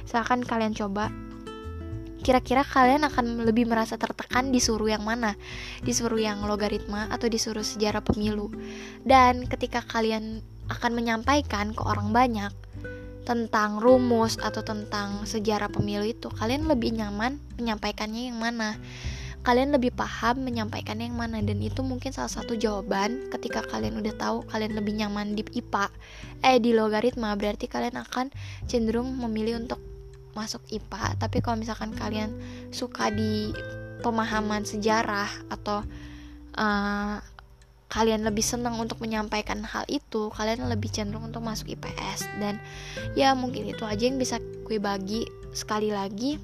Silahkan 0.07 0.39
kalian 0.41 0.71
coba. 0.71 1.11
Kira-kira 2.17 2.65
kalian 2.65 3.07
akan 3.07 3.45
lebih 3.45 3.69
merasa 3.69 3.95
tertekan 3.95 4.49
disuruh 4.51 4.89
yang 4.89 5.05
mana? 5.05 5.37
Disuruh 5.85 6.17
yang 6.17 6.43
logaritma 6.43 7.07
atau 7.13 7.29
disuruh 7.29 7.63
sejarah 7.63 8.01
pemilu? 8.03 8.51
Dan 9.05 9.45
ketika 9.47 9.85
kalian 9.85 10.41
akan 10.67 10.91
menyampaikan 10.97 11.71
ke 11.71 11.81
orang 11.85 12.11
banyak 12.11 12.51
tentang 13.27 13.83
rumus 13.83 14.39
atau 14.39 14.63
tentang 14.63 15.27
sejarah 15.27 15.67
pemilu 15.67 16.07
itu 16.07 16.31
kalian 16.31 16.63
lebih 16.63 16.95
nyaman 16.95 17.35
menyampaikannya 17.59 18.31
yang 18.31 18.39
mana? 18.39 18.79
Kalian 19.43 19.75
lebih 19.75 19.91
paham 19.91 20.47
menyampaikan 20.47 20.99
yang 20.99 21.15
mana? 21.15 21.43
Dan 21.43 21.59
itu 21.59 21.83
mungkin 21.83 22.15
salah 22.15 22.31
satu 22.31 22.55
jawaban 22.55 23.27
ketika 23.35 23.67
kalian 23.67 23.99
udah 23.99 24.15
tahu 24.15 24.47
kalian 24.47 24.79
lebih 24.79 24.95
nyaman 24.95 25.35
di 25.35 25.43
IPA 25.43 25.91
eh 26.39 26.57
di 26.63 26.71
logaritma 26.71 27.35
berarti 27.35 27.67
kalian 27.67 27.99
akan 27.99 28.31
cenderung 28.63 29.11
memilih 29.19 29.59
untuk 29.59 29.83
masuk 30.37 30.61
IPA 30.69 31.17
tapi 31.17 31.41
kalau 31.41 31.57
misalkan 31.57 31.91
kalian 31.97 32.29
suka 32.69 33.09
di 33.09 33.49
pemahaman 34.05 34.61
sejarah 34.61 35.27
atau 35.49 35.81
uh, 36.53 37.17
kalian 37.87 38.27
lebih 38.27 38.43
senang 38.43 38.75
untuk 38.77 38.99
menyampaikan 38.99 39.63
hal 39.63 39.87
itu, 39.87 40.27
kalian 40.35 40.67
lebih 40.67 40.91
cenderung 40.91 41.31
untuk 41.31 41.39
masuk 41.39 41.71
IPS 41.71 42.27
dan 42.43 42.59
ya 43.15 43.31
mungkin 43.31 43.63
itu 43.63 43.87
aja 43.87 44.03
yang 44.03 44.19
bisa 44.19 44.39
gue 44.67 44.77
bagi. 44.77 45.23
Sekali 45.55 45.89
lagi 45.89 46.37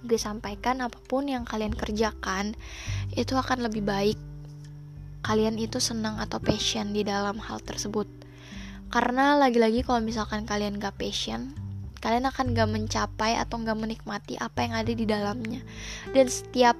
gue 0.00 0.16
sampaikan 0.16 0.80
apa 0.80 0.96
pun 1.06 1.28
yang 1.28 1.44
kalian 1.44 1.76
kerjakan 1.76 2.56
itu 3.12 3.36
akan 3.36 3.68
lebih 3.68 3.84
baik 3.84 4.16
kalian 5.20 5.60
itu 5.60 5.76
senang 5.76 6.16
atau 6.16 6.40
passion 6.40 6.96
di 6.96 7.04
dalam 7.04 7.36
hal 7.36 7.60
tersebut. 7.60 8.08
Karena 8.90 9.38
lagi-lagi 9.38 9.86
kalau 9.86 10.02
misalkan 10.02 10.48
kalian 10.48 10.80
gak 10.80 10.96
passion 10.98 11.54
kalian 12.00 12.24
akan 12.26 12.56
gak 12.56 12.68
mencapai 12.72 13.36
atau 13.36 13.60
gak 13.60 13.76
menikmati 13.76 14.40
apa 14.40 14.64
yang 14.64 14.74
ada 14.74 14.92
di 14.92 15.04
dalamnya. 15.04 15.60
Dan 16.16 16.26
setiap 16.32 16.74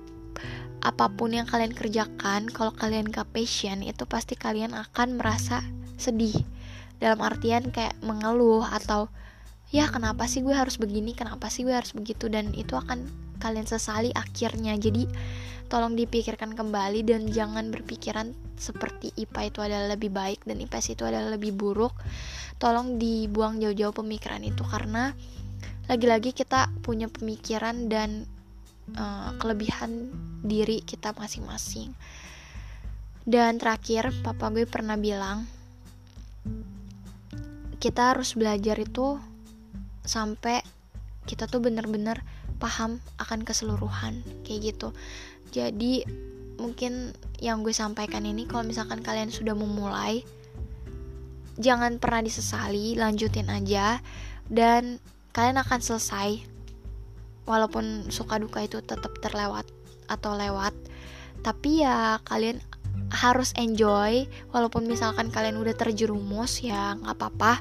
apa 0.81 1.13
pun 1.13 1.37
yang 1.37 1.45
kalian 1.45 1.77
kerjakan 1.77 2.49
kalau 2.49 2.73
kalian 2.73 3.09
gak 3.09 3.29
passion 3.31 3.85
itu 3.85 4.09
pasti 4.09 4.37
kalian 4.37 4.73
akan 4.73 5.21
merasa 5.21 5.61
sedih. 6.01 6.35
Dalam 7.01 7.21
artian 7.21 7.69
kayak 7.69 7.97
mengeluh 8.01 8.65
atau 8.65 9.09
ya 9.73 9.89
kenapa 9.89 10.25
sih 10.25 10.41
gue 10.41 10.53
harus 10.53 10.77
begini? 10.81 11.13
Kenapa 11.13 11.53
sih 11.53 11.65
gue 11.65 11.73
harus 11.73 11.93
begitu? 11.93 12.29
Dan 12.33 12.53
itu 12.57 12.77
akan 12.77 13.09
kalian 13.41 13.69
sesali 13.69 14.13
akhirnya. 14.13 14.77
Jadi 14.77 15.05
tolong 15.71 15.95
dipikirkan 15.95 16.53
kembali 16.53 17.07
dan 17.07 17.31
jangan 17.31 17.71
berpikiran 17.71 18.35
seperti 18.61 19.15
IPA 19.17 19.41
itu 19.49 19.59
adalah 19.65 19.87
lebih 19.97 20.13
baik 20.13 20.45
dan 20.45 20.61
IPS 20.61 20.99
itu 20.99 21.09
adalah 21.09 21.33
lebih 21.33 21.57
buruk. 21.57 21.97
Tolong 22.61 23.01
dibuang 23.01 23.57
jauh-jauh 23.61 23.97
pemikiran 23.97 24.45
itu 24.45 24.61
karena 24.69 25.17
lagi-lagi 25.89 26.37
kita 26.37 26.69
punya 26.85 27.09
pemikiran 27.09 27.89
dan 27.89 28.29
uh, 28.97 29.37
kelebihan 29.39 30.11
diri 30.41 30.81
kita 30.85 31.13
masing-masing. 31.17 31.93
Dan 33.25 33.61
terakhir 33.61 34.11
papa 34.25 34.49
gue 34.51 34.65
pernah 34.65 34.97
bilang 34.97 35.45
kita 37.81 38.13
harus 38.17 38.37
belajar 38.37 38.77
itu 38.77 39.17
sampai 40.05 40.61
kita 41.25 41.49
tuh 41.49 41.63
bener-bener 41.63 42.21
paham 42.61 43.01
akan 43.17 43.41
keseluruhan 43.45 44.21
kayak 44.45 44.75
gitu. 44.75 44.93
Jadi 45.53 46.05
mungkin 46.61 47.17
yang 47.41 47.65
gue 47.65 47.73
sampaikan 47.73 48.29
ini 48.29 48.45
kalau 48.45 48.69
misalkan 48.69 49.01
kalian 49.01 49.33
sudah 49.33 49.57
memulai 49.57 50.21
jangan 51.57 51.97
pernah 51.97 52.21
disesali 52.21 53.01
lanjutin 53.01 53.49
aja 53.49 54.05
dan 54.53 55.01
kalian 55.33 55.61
akan 55.61 55.81
selesai 55.81 56.45
walaupun 57.51 58.07
suka 58.15 58.39
duka 58.39 58.63
itu 58.63 58.79
tetap 58.79 59.11
terlewat 59.19 59.67
atau 60.07 60.39
lewat 60.39 60.71
tapi 61.43 61.83
ya 61.83 62.23
kalian 62.23 62.63
harus 63.11 63.51
enjoy 63.59 64.31
walaupun 64.55 64.87
misalkan 64.87 65.35
kalian 65.35 65.59
udah 65.59 65.75
terjerumus 65.75 66.63
ya 66.63 66.95
nggak 66.95 67.17
apa-apa. 67.19 67.53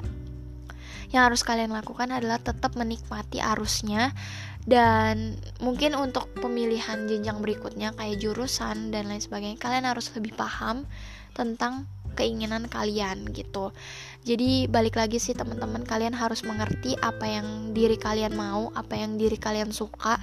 Yang 1.10 1.22
harus 1.26 1.42
kalian 1.42 1.74
lakukan 1.74 2.14
adalah 2.14 2.38
tetap 2.38 2.78
menikmati 2.78 3.42
arusnya 3.42 4.14
dan 4.62 5.34
mungkin 5.58 5.98
untuk 5.98 6.30
pemilihan 6.38 7.10
jenjang 7.10 7.42
berikutnya 7.42 7.96
kayak 7.98 8.22
jurusan 8.22 8.94
dan 8.94 9.10
lain 9.10 9.18
sebagainya 9.18 9.58
kalian 9.58 9.90
harus 9.90 10.12
lebih 10.14 10.36
paham 10.38 10.86
tentang 11.34 11.90
keinginan 12.20 12.68
kalian 12.68 13.32
gitu. 13.32 13.72
Jadi 14.20 14.68
balik 14.68 15.00
lagi 15.00 15.16
sih 15.16 15.32
teman-teman 15.32 15.88
kalian 15.88 16.12
harus 16.12 16.44
mengerti 16.44 16.92
apa 17.00 17.24
yang 17.24 17.72
diri 17.72 17.96
kalian 17.96 18.36
mau, 18.36 18.68
apa 18.76 19.00
yang 19.00 19.16
diri 19.16 19.40
kalian 19.40 19.72
suka 19.72 20.20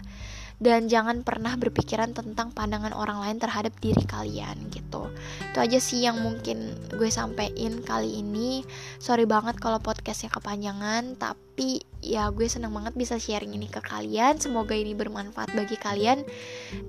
dan 0.57 0.89
jangan 0.89 1.21
pernah 1.21 1.53
berpikiran 1.53 2.17
tentang 2.17 2.49
pandangan 2.49 2.89
orang 2.97 3.21
lain 3.21 3.37
terhadap 3.37 3.77
diri 3.77 4.01
kalian 4.09 4.57
gitu. 4.73 5.05
Itu 5.53 5.57
aja 5.61 5.77
sih 5.77 6.01
yang 6.01 6.17
mungkin 6.17 6.73
gue 6.97 7.09
sampein 7.13 7.85
kali 7.85 8.25
ini. 8.25 8.65
Sorry 8.97 9.29
banget 9.29 9.61
kalau 9.61 9.77
podcastnya 9.77 10.33
kepanjangan 10.33 11.13
tapi 11.21 11.85
ya 12.01 12.33
gue 12.33 12.49
seneng 12.49 12.73
banget 12.73 12.97
bisa 12.97 13.21
sharing 13.21 13.53
ini 13.53 13.69
ke 13.69 13.85
kalian. 13.85 14.41
Semoga 14.41 14.73
ini 14.73 14.97
bermanfaat 14.97 15.53
bagi 15.53 15.77
kalian. 15.77 16.25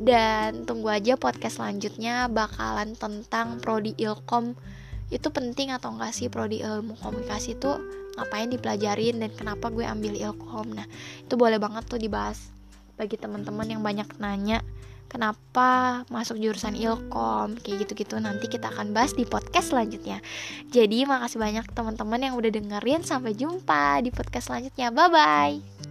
Dan 0.00 0.64
tunggu 0.64 0.88
aja 0.88 1.20
podcast 1.20 1.60
selanjutnya 1.60 2.32
bakalan 2.32 2.96
tentang 2.96 3.60
prodi 3.60 3.92
ilkom 4.00 4.56
itu 5.08 5.28
penting 5.32 5.72
atau 5.72 5.92
enggak 5.94 6.12
sih 6.12 6.28
prodi? 6.28 6.60
Ilmu 6.60 7.00
komunikasi 7.00 7.56
itu 7.56 7.70
ngapain 8.18 8.50
dipelajarin 8.50 9.22
dan 9.22 9.30
kenapa 9.32 9.70
gue 9.72 9.86
ambil 9.86 10.14
ilkom? 10.18 10.74
Nah 10.74 10.86
itu 11.22 11.34
boleh 11.38 11.56
banget 11.56 11.86
tuh 11.86 12.00
dibahas 12.00 12.50
bagi 12.98 13.14
teman-teman 13.14 13.78
yang 13.78 13.80
banyak 13.80 14.10
nanya 14.18 14.60
kenapa 15.08 16.02
masuk 16.12 16.36
jurusan 16.38 16.76
ilkom? 16.76 17.56
Kayak 17.64 17.88
gitu-gitu. 17.88 18.20
Nanti 18.20 18.46
kita 18.46 18.68
akan 18.70 18.92
bahas 18.92 19.16
di 19.16 19.24
podcast 19.24 19.72
selanjutnya. 19.72 20.20
Jadi 20.68 21.08
makasih 21.08 21.40
banyak 21.40 21.64
teman-teman 21.72 22.20
yang 22.20 22.34
udah 22.36 22.52
dengerin. 22.52 23.02
Sampai 23.02 23.34
jumpa 23.34 24.04
di 24.04 24.12
podcast 24.12 24.52
selanjutnya. 24.52 24.92
Bye 24.92 25.08
bye 25.10 25.87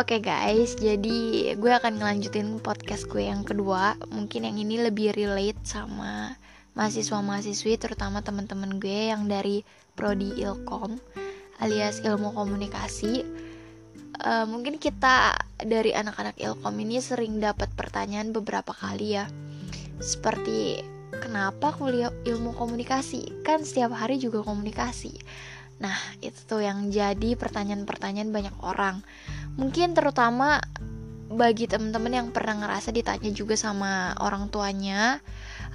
Oke 0.00 0.16
okay 0.16 0.32
guys, 0.32 0.80
jadi 0.80 1.52
gue 1.60 1.72
akan 1.76 2.00
ngelanjutin 2.00 2.56
podcast 2.64 3.04
gue 3.04 3.28
yang 3.28 3.44
kedua. 3.44 4.00
Mungkin 4.08 4.48
yang 4.48 4.56
ini 4.56 4.80
lebih 4.80 5.12
relate 5.12 5.60
sama 5.60 6.40
mahasiswa-mahasiswi, 6.72 7.76
terutama 7.76 8.24
teman-teman 8.24 8.80
gue 8.80 9.12
yang 9.12 9.28
dari 9.28 9.60
prodi 9.92 10.40
Ilkom 10.40 10.96
alias 11.60 12.00
ilmu 12.00 12.32
komunikasi. 12.32 13.28
Uh, 14.24 14.48
mungkin 14.48 14.80
kita 14.80 15.36
dari 15.60 15.92
anak-anak 15.92 16.40
Ilkom 16.40 16.80
ini 16.80 16.96
sering 17.04 17.36
dapat 17.36 17.68
pertanyaan 17.76 18.32
beberapa 18.32 18.72
kali 18.72 19.20
ya, 19.20 19.28
seperti 20.00 20.80
kenapa 21.12 21.76
kuliah 21.76 22.08
ilmu 22.24 22.56
komunikasi? 22.56 23.44
Kan 23.44 23.68
setiap 23.68 23.92
hari 23.92 24.16
juga 24.16 24.40
komunikasi. 24.48 25.12
Nah, 25.80 25.96
itu 26.20 26.36
tuh 26.44 26.60
yang 26.60 26.92
jadi 26.92 27.36
pertanyaan-pertanyaan 27.40 28.32
banyak 28.32 28.56
orang 28.60 29.00
mungkin 29.58 29.96
terutama 29.96 30.60
bagi 31.30 31.70
teman-teman 31.70 32.10
yang 32.10 32.28
pernah 32.34 32.58
ngerasa 32.58 32.90
ditanya 32.90 33.30
juga 33.30 33.54
sama 33.54 34.18
orang 34.18 34.50
tuanya 34.50 35.22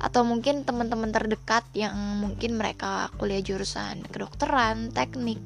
atau 0.04 0.28
mungkin 0.28 0.68
teman-teman 0.68 1.16
terdekat 1.16 1.64
yang 1.72 1.96
mungkin 2.20 2.60
mereka 2.60 3.08
kuliah 3.16 3.40
jurusan 3.40 4.04
kedokteran, 4.12 4.92
teknik 4.92 5.40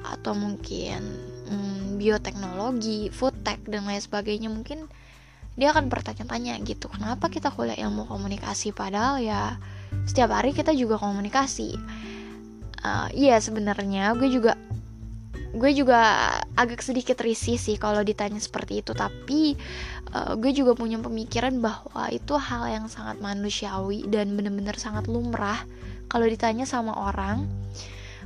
atau 0.00 0.32
mungkin 0.32 1.04
hmm, 1.52 2.00
bioteknologi, 2.00 3.12
food 3.12 3.36
tech 3.44 3.60
dan 3.68 3.84
lain 3.84 4.00
sebagainya 4.00 4.48
mungkin 4.48 4.88
dia 5.54 5.70
akan 5.70 5.92
bertanya-tanya 5.92 6.58
gitu 6.64 6.88
kenapa 6.88 7.28
kita 7.28 7.52
kuliah 7.52 7.76
ilmu 7.76 8.08
komunikasi 8.08 8.72
padahal 8.72 9.20
ya 9.20 9.60
setiap 10.08 10.32
hari 10.34 10.56
kita 10.56 10.72
juga 10.72 10.96
komunikasi? 10.96 11.76
Uh, 12.84 13.08
sebenarnya 13.40 14.12
gue 14.12 14.28
juga 14.28 14.60
gue 15.54 15.70
juga 15.70 16.34
agak 16.58 16.82
sedikit 16.82 17.22
risih 17.22 17.56
sih 17.56 17.78
kalau 17.78 18.02
ditanya 18.02 18.42
seperti 18.42 18.82
itu 18.82 18.90
tapi 18.90 19.54
uh, 20.10 20.34
gue 20.34 20.50
juga 20.50 20.74
punya 20.74 20.98
pemikiran 20.98 21.54
bahwa 21.62 22.10
itu 22.10 22.34
hal 22.34 22.66
yang 22.66 22.86
sangat 22.90 23.22
manusiawi 23.22 24.06
dan 24.10 24.34
bener-bener 24.34 24.74
sangat 24.74 25.06
lumrah 25.06 25.62
kalau 26.08 26.30
ditanya 26.30 26.62
sama 26.68 26.94
orang. 26.94 27.48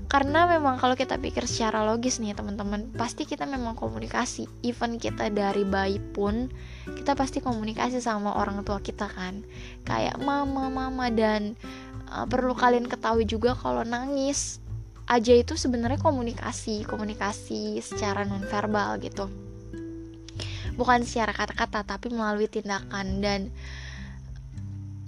Karena 0.09 0.49
memang 0.49 0.81
kalau 0.81 0.97
kita 0.97 1.21
pikir 1.21 1.45
secara 1.45 1.85
logis 1.85 2.17
nih 2.17 2.33
teman-teman 2.33 2.89
pasti 2.97 3.29
kita 3.29 3.45
memang 3.45 3.77
komunikasi. 3.77 4.49
Even 4.65 4.97
kita 4.97 5.29
dari 5.29 5.69
bayi 5.69 6.01
pun 6.01 6.49
kita 6.89 7.13
pasti 7.13 7.45
komunikasi 7.45 8.01
sama 8.01 8.33
orang 8.33 8.65
tua 8.65 8.81
kita 8.81 9.05
kan. 9.05 9.45
Kayak 9.85 10.17
mama 10.17 10.73
mama 10.73 11.13
dan 11.13 11.61
uh, 12.09 12.25
perlu 12.25 12.57
kalian 12.57 12.89
ketahui 12.89 13.29
juga 13.29 13.53
kalau 13.53 13.85
nangis 13.85 14.65
aja 15.09 15.33
itu 15.33 15.57
sebenarnya 15.57 15.97
komunikasi 15.99 16.85
komunikasi 16.85 17.81
secara 17.81 18.29
nonverbal 18.29 19.01
gitu. 19.01 19.33
Bukan 20.77 21.03
secara 21.03 21.35
kata-kata 21.35 21.83
tapi 21.83 22.13
melalui 22.13 22.47
tindakan. 22.47 23.25
Dan 23.25 23.41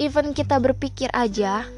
even 0.01 0.33
kita 0.33 0.59
berpikir 0.59 1.13
aja 1.13 1.69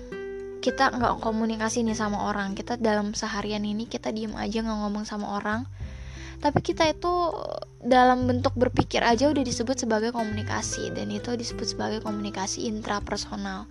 kita 0.62 0.94
nggak 0.94 1.18
komunikasi 1.18 1.82
nih 1.82 1.98
sama 1.98 2.30
orang. 2.30 2.54
Kita 2.54 2.78
dalam 2.78 3.12
seharian 3.12 3.66
ini 3.66 3.90
kita 3.90 4.14
diem 4.14 4.32
aja 4.38 4.62
nggak 4.62 4.78
ngomong 4.86 5.04
sama 5.04 5.36
orang. 5.36 5.66
Tapi 6.38 6.58
kita 6.62 6.86
itu 6.90 7.30
dalam 7.82 8.26
bentuk 8.30 8.54
berpikir 8.54 9.02
aja 9.02 9.30
udah 9.30 9.42
disebut 9.42 9.82
sebagai 9.82 10.14
komunikasi. 10.14 10.94
Dan 10.94 11.10
itu 11.10 11.34
disebut 11.34 11.74
sebagai 11.74 12.00
komunikasi 12.00 12.70
intrapersonal 12.70 13.66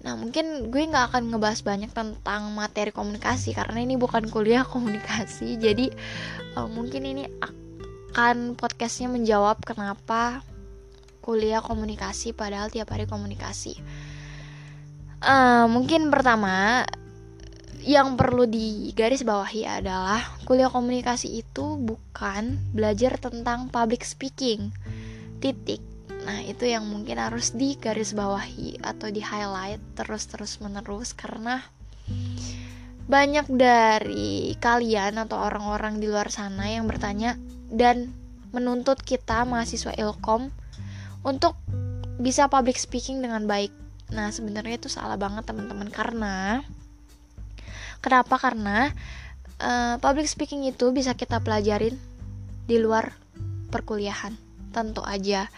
Nah 0.00 0.16
mungkin 0.16 0.72
gue 0.72 0.82
nggak 0.88 1.12
akan 1.12 1.28
ngebahas 1.28 1.60
banyak 1.60 1.92
tentang 1.92 2.48
materi 2.56 2.88
komunikasi 2.88 3.52
karena 3.52 3.84
ini 3.84 4.00
bukan 4.00 4.32
kuliah 4.32 4.64
komunikasi 4.64 5.56
jadi 5.64 5.92
uh, 6.56 6.68
mungkin 6.68 7.04
ini 7.04 7.28
akan 8.10 8.56
podcastnya 8.56 9.12
menjawab 9.12 9.60
kenapa 9.60 10.40
kuliah 11.20 11.60
komunikasi 11.60 12.32
padahal 12.32 12.72
tiap 12.72 12.90
hari 12.90 13.04
komunikasi. 13.04 13.76
Uh, 15.20 15.68
mungkin 15.68 16.08
pertama 16.08 16.88
yang 17.84 18.16
perlu 18.16 18.44
digaris 18.44 19.24
bawahi 19.24 19.64
adalah 19.68 20.20
kuliah 20.48 20.72
komunikasi 20.72 21.44
itu 21.44 21.76
bukan 21.76 22.56
belajar 22.72 23.20
tentang 23.20 23.68
public 23.68 24.04
speaking. 24.04 24.72
Titik 25.40 25.89
Nah, 26.24 26.44
itu 26.44 26.68
yang 26.68 26.84
mungkin 26.84 27.16
harus 27.16 27.56
digarisbawahi 27.56 28.84
atau 28.84 29.08
di 29.08 29.24
highlight 29.24 29.80
terus-terus 29.96 30.60
menerus 30.60 31.16
karena 31.16 31.64
banyak 33.10 33.50
dari 33.50 34.54
kalian 34.62 35.18
atau 35.18 35.42
orang-orang 35.42 35.98
di 35.98 36.06
luar 36.06 36.30
sana 36.30 36.70
yang 36.70 36.86
bertanya 36.86 37.34
dan 37.66 38.14
menuntut 38.54 39.02
kita 39.02 39.42
mahasiswa 39.42 39.90
Ilkom 39.98 40.50
untuk 41.26 41.58
bisa 42.22 42.46
public 42.46 42.78
speaking 42.78 43.18
dengan 43.18 43.50
baik. 43.50 43.74
Nah, 44.14 44.30
sebenarnya 44.30 44.78
itu 44.78 44.86
salah 44.86 45.18
banget 45.18 45.42
teman-teman 45.46 45.90
karena 45.90 46.62
kenapa? 47.98 48.38
Karena 48.38 48.90
uh, 49.58 49.96
public 49.98 50.26
speaking 50.30 50.66
itu 50.66 50.90
bisa 50.94 51.14
kita 51.18 51.42
pelajarin 51.42 51.98
di 52.66 52.76
luar 52.78 53.14
perkuliahan. 53.74 54.34
Tentu 54.70 55.02
aja 55.02 55.50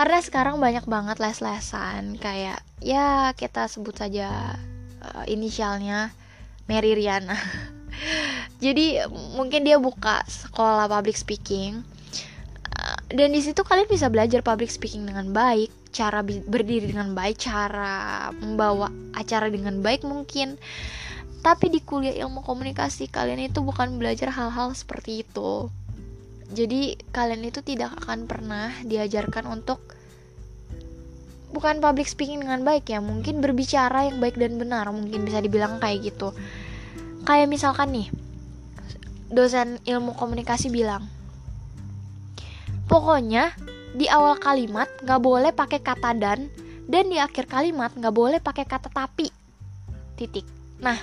karena 0.00 0.16
sekarang 0.24 0.56
banyak 0.56 0.88
banget 0.88 1.20
les-lesan 1.20 2.16
kayak 2.16 2.64
ya 2.80 3.36
kita 3.36 3.68
sebut 3.68 4.00
saja 4.00 4.56
uh, 5.04 5.28
inisialnya 5.28 6.08
Mary 6.64 6.96
Riana. 6.96 7.36
Jadi 8.64 8.96
mungkin 9.36 9.60
dia 9.60 9.76
buka 9.76 10.24
sekolah 10.24 10.88
public 10.88 11.20
speaking 11.20 11.84
uh, 12.80 12.98
dan 13.12 13.28
di 13.36 13.44
situ 13.44 13.60
kalian 13.60 13.92
bisa 13.92 14.08
belajar 14.08 14.40
public 14.40 14.72
speaking 14.72 15.04
dengan 15.04 15.36
baik 15.36 15.68
cara 15.92 16.24
berdiri 16.24 16.96
dengan 16.96 17.12
baik 17.12 17.36
cara 17.36 18.32
membawa 18.40 18.88
acara 19.12 19.52
dengan 19.52 19.84
baik 19.84 20.08
mungkin. 20.08 20.56
Tapi 21.44 21.68
di 21.68 21.84
kuliah 21.84 22.16
ilmu 22.24 22.40
komunikasi 22.40 23.12
kalian 23.12 23.52
itu 23.52 23.60
bukan 23.60 24.00
belajar 24.00 24.32
hal-hal 24.32 24.72
seperti 24.72 25.28
itu 25.28 25.68
jadi 26.50 26.98
kalian 27.14 27.46
itu 27.46 27.62
tidak 27.62 27.94
akan 28.02 28.26
pernah 28.26 28.74
diajarkan 28.82 29.46
untuk 29.46 29.78
bukan 31.50 31.78
public 31.82 32.06
speaking 32.06 32.42
dengan 32.42 32.62
baik 32.62 32.90
ya 32.90 33.02
mungkin 33.02 33.42
berbicara 33.42 34.06
yang 34.06 34.22
baik 34.22 34.38
dan 34.38 34.58
benar 34.58 34.86
mungkin 34.90 35.22
bisa 35.22 35.38
dibilang 35.38 35.78
kayak 35.78 36.10
gitu. 36.10 36.34
Kayak 37.22 37.50
misalkan 37.50 37.94
nih 37.94 38.08
dosen 39.30 39.78
ilmu 39.86 40.18
komunikasi 40.18 40.74
bilang 40.74 41.06
pokoknya 42.90 43.54
di 43.94 44.10
awal 44.10 44.34
kalimat 44.42 44.90
nggak 45.06 45.22
boleh 45.22 45.54
pakai 45.54 45.78
kata 45.78 46.18
dan 46.18 46.50
dan 46.90 47.06
di 47.06 47.22
akhir 47.22 47.46
kalimat 47.46 47.94
nggak 47.94 48.14
boleh 48.14 48.42
pakai 48.42 48.66
kata 48.66 48.90
tapi. 48.90 49.30
Titik. 50.18 50.44
Nah 50.82 50.98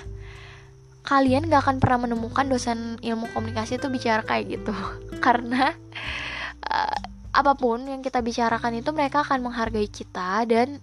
kalian 1.08 1.48
gak 1.48 1.64
akan 1.64 1.76
pernah 1.80 2.04
menemukan 2.04 2.44
dosen 2.44 3.00
ilmu 3.00 3.32
komunikasi 3.32 3.80
itu 3.80 3.88
bicara 3.88 4.20
kayak 4.28 4.60
gitu 4.60 4.76
karena 5.28 5.76
uh, 6.64 6.98
apa 7.36 7.52
pun 7.52 7.84
yang 7.84 8.00
kita 8.00 8.24
bicarakan 8.24 8.80
itu 8.80 8.90
mereka 8.96 9.20
akan 9.20 9.44
menghargai 9.44 9.84
kita 9.92 10.48
dan 10.48 10.80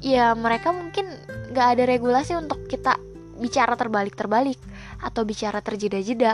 ya 0.00 0.32
mereka 0.32 0.72
mungkin 0.72 1.04
gak 1.52 1.76
ada 1.76 1.84
regulasi 1.84 2.32
untuk 2.32 2.64
kita 2.64 2.96
bicara 3.36 3.76
terbalik-terbalik 3.76 4.56
atau 5.04 5.28
bicara 5.28 5.60
terjeda-jeda 5.60 6.32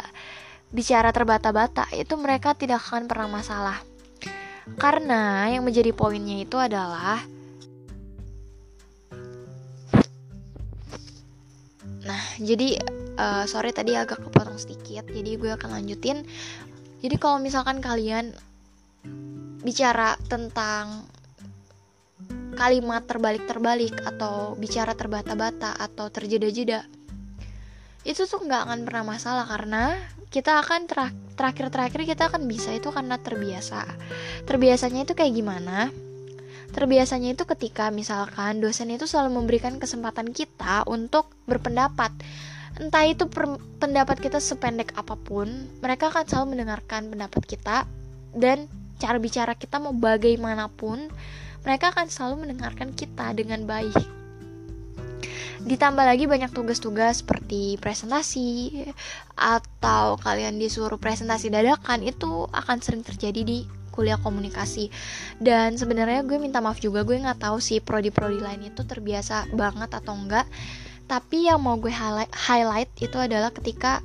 bicara 0.70 1.10
terbata-bata 1.10 1.90
itu 1.90 2.14
mereka 2.14 2.54
tidak 2.54 2.78
akan 2.78 3.10
pernah 3.10 3.26
masalah 3.26 3.82
karena 4.78 5.50
yang 5.50 5.66
menjadi 5.66 5.90
poinnya 5.90 6.38
itu 6.46 6.54
adalah 6.54 7.18
Nah, 12.02 12.22
jadi 12.42 12.82
uh, 13.14 13.46
sorry 13.46 13.70
tadi 13.70 13.94
agak 13.94 14.26
kepotong 14.26 14.58
sedikit, 14.58 15.06
jadi 15.06 15.38
gue 15.38 15.50
akan 15.54 15.70
lanjutin. 15.78 16.26
Jadi 17.02 17.18
kalau 17.18 17.42
misalkan 17.42 17.82
kalian 17.82 18.30
bicara 19.66 20.14
tentang 20.30 21.02
kalimat 22.54 23.02
terbalik-terbalik 23.02 23.98
atau 24.06 24.54
bicara 24.54 24.94
terbata-bata 24.94 25.74
atau 25.74 26.06
terjeda-jeda, 26.14 26.86
itu 28.06 28.22
tuh 28.26 28.46
nggak 28.46 28.62
akan 28.70 28.80
pernah 28.86 29.04
masalah 29.06 29.44
karena 29.50 29.98
kita 30.32 30.62
akan 30.64 30.88
terakhir-terakhir 31.36 32.08
kita 32.08 32.32
akan 32.32 32.48
bisa 32.48 32.72
itu 32.72 32.88
karena 32.88 33.18
terbiasa. 33.20 33.84
Terbiasanya 34.48 35.04
itu 35.04 35.12
kayak 35.12 35.32
gimana? 35.36 35.90
Terbiasanya 36.72 37.36
itu 37.36 37.44
ketika 37.44 37.92
misalkan 37.92 38.64
dosen 38.64 38.88
itu 38.88 39.04
selalu 39.04 39.44
memberikan 39.44 39.76
kesempatan 39.76 40.32
kita 40.32 40.88
untuk 40.88 41.28
berpendapat. 41.44 42.16
Entah 42.80 43.04
itu 43.04 43.28
pendapat 43.76 44.16
kita 44.16 44.40
sependek 44.40 44.96
apa 44.96 45.12
pun, 45.18 45.48
mereka 45.84 46.08
akan 46.08 46.24
selalu 46.24 46.56
mendengarkan 46.56 47.12
pendapat 47.12 47.42
kita 47.44 47.84
dan 48.32 48.64
cara 48.96 49.20
bicara 49.20 49.52
kita 49.52 49.76
mau 49.76 49.92
bagaimanapun, 49.92 51.12
mereka 51.66 51.92
akan 51.92 52.08
selalu 52.08 52.48
mendengarkan 52.48 52.96
kita 52.96 53.36
dengan 53.36 53.68
baik. 53.68 54.22
Ditambah 55.62 56.02
lagi 56.02 56.26
banyak 56.26 56.50
tugas-tugas 56.50 57.22
seperti 57.22 57.78
presentasi 57.78 58.82
atau 59.38 60.18
kalian 60.18 60.58
disuruh 60.58 60.98
presentasi 60.98 61.54
dadakan 61.54 62.02
itu 62.02 62.50
akan 62.50 62.82
sering 62.82 63.06
terjadi 63.06 63.46
di 63.46 63.62
kuliah 63.92 64.16
komunikasi 64.18 64.88
dan 65.38 65.76
sebenarnya 65.76 66.24
gue 66.24 66.40
minta 66.40 66.64
maaf 66.64 66.80
juga 66.80 67.04
gue 67.04 67.20
nggak 67.20 67.44
tahu 67.44 67.60
sih 67.60 67.78
prodi-prodi 67.84 68.40
lain 68.40 68.72
itu 68.72 68.82
terbiasa 68.88 69.52
banget 69.52 69.92
atau 69.92 70.16
enggak 70.16 70.48
tapi 71.10 71.48
yang 71.50 71.60
mau 71.62 71.76
gue 71.76 71.92
highlight, 71.92 72.90
itu 72.98 73.16
adalah 73.18 73.50
ketika 73.54 74.00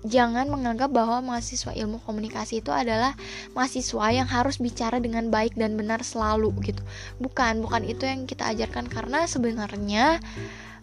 jangan 0.00 0.48
menganggap 0.48 0.88
bahwa 0.88 1.20
mahasiswa 1.20 1.76
ilmu 1.76 2.00
komunikasi 2.08 2.64
itu 2.64 2.72
adalah 2.72 3.12
mahasiswa 3.52 4.06
yang 4.08 4.24
harus 4.24 4.56
bicara 4.56 4.96
dengan 4.96 5.28
baik 5.28 5.56
dan 5.60 5.76
benar 5.76 6.00
selalu 6.00 6.52
gitu. 6.64 6.80
Bukan, 7.20 7.60
bukan 7.60 7.84
itu 7.84 8.08
yang 8.08 8.24
kita 8.24 8.48
ajarkan 8.48 8.88
karena 8.88 9.28
sebenarnya 9.28 10.24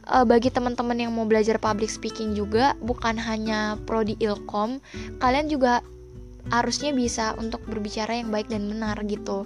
uh, 0.05 0.25
bagi 0.25 0.53
teman-teman 0.53 0.97
yang 1.01 1.11
mau 1.13 1.25
belajar 1.25 1.57
public 1.57 1.89
speaking 1.89 2.37
juga 2.37 2.77
bukan 2.77 3.17
hanya 3.17 3.81
prodi 3.89 4.13
ilkom, 4.21 4.77
kalian 5.17 5.49
juga 5.49 5.81
harusnya 6.53 6.95
bisa 6.95 7.35
untuk 7.35 7.59
berbicara 7.67 8.15
yang 8.15 8.31
baik 8.31 8.47
dan 8.47 8.69
benar 8.71 8.95
gitu 9.03 9.43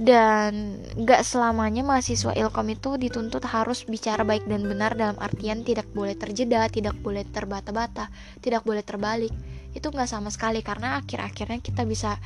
dan 0.00 0.80
gak 0.96 1.28
selamanya 1.28 1.84
mahasiswa 1.84 2.32
ilkom 2.32 2.72
itu 2.72 2.96
dituntut 2.96 3.44
harus 3.44 3.84
bicara 3.84 4.24
baik 4.24 4.48
dan 4.48 4.64
benar 4.64 4.96
dalam 4.96 5.20
artian 5.20 5.60
tidak 5.60 5.92
boleh 5.92 6.16
terjeda, 6.16 6.64
tidak 6.72 6.96
boleh 7.04 7.20
terbata-bata, 7.28 8.08
tidak 8.40 8.64
boleh 8.64 8.80
terbalik. 8.80 9.28
Itu 9.76 9.92
gak 9.92 10.08
sama 10.08 10.32
sekali 10.32 10.64
karena 10.64 11.04
akhir-akhirnya 11.04 11.60
kita 11.60 11.84
bisa 11.84 12.16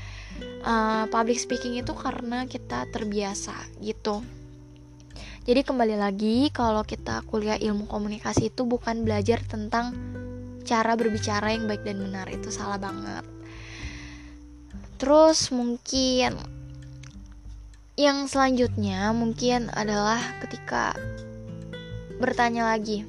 uh, 0.62 1.10
public 1.10 1.42
speaking 1.42 1.74
itu 1.74 1.90
karena 1.98 2.46
kita 2.46 2.86
terbiasa 2.94 3.58
gitu. 3.82 4.22
Jadi 5.42 5.66
kembali 5.66 5.98
lagi 5.98 6.54
kalau 6.54 6.86
kita 6.86 7.26
kuliah 7.26 7.58
ilmu 7.58 7.90
komunikasi 7.90 8.54
itu 8.54 8.62
bukan 8.70 9.02
belajar 9.02 9.42
tentang 9.42 9.98
cara 10.62 10.94
berbicara 10.94 11.50
yang 11.50 11.66
baik 11.66 11.82
dan 11.82 11.98
benar 11.98 12.30
itu 12.30 12.54
salah 12.54 12.78
banget. 12.78 13.26
Terus 14.94 15.50
mungkin 15.50 16.53
yang 17.94 18.26
selanjutnya 18.26 19.14
mungkin 19.14 19.70
adalah 19.70 20.18
ketika 20.42 20.98
bertanya 22.18 22.66
lagi. 22.74 23.06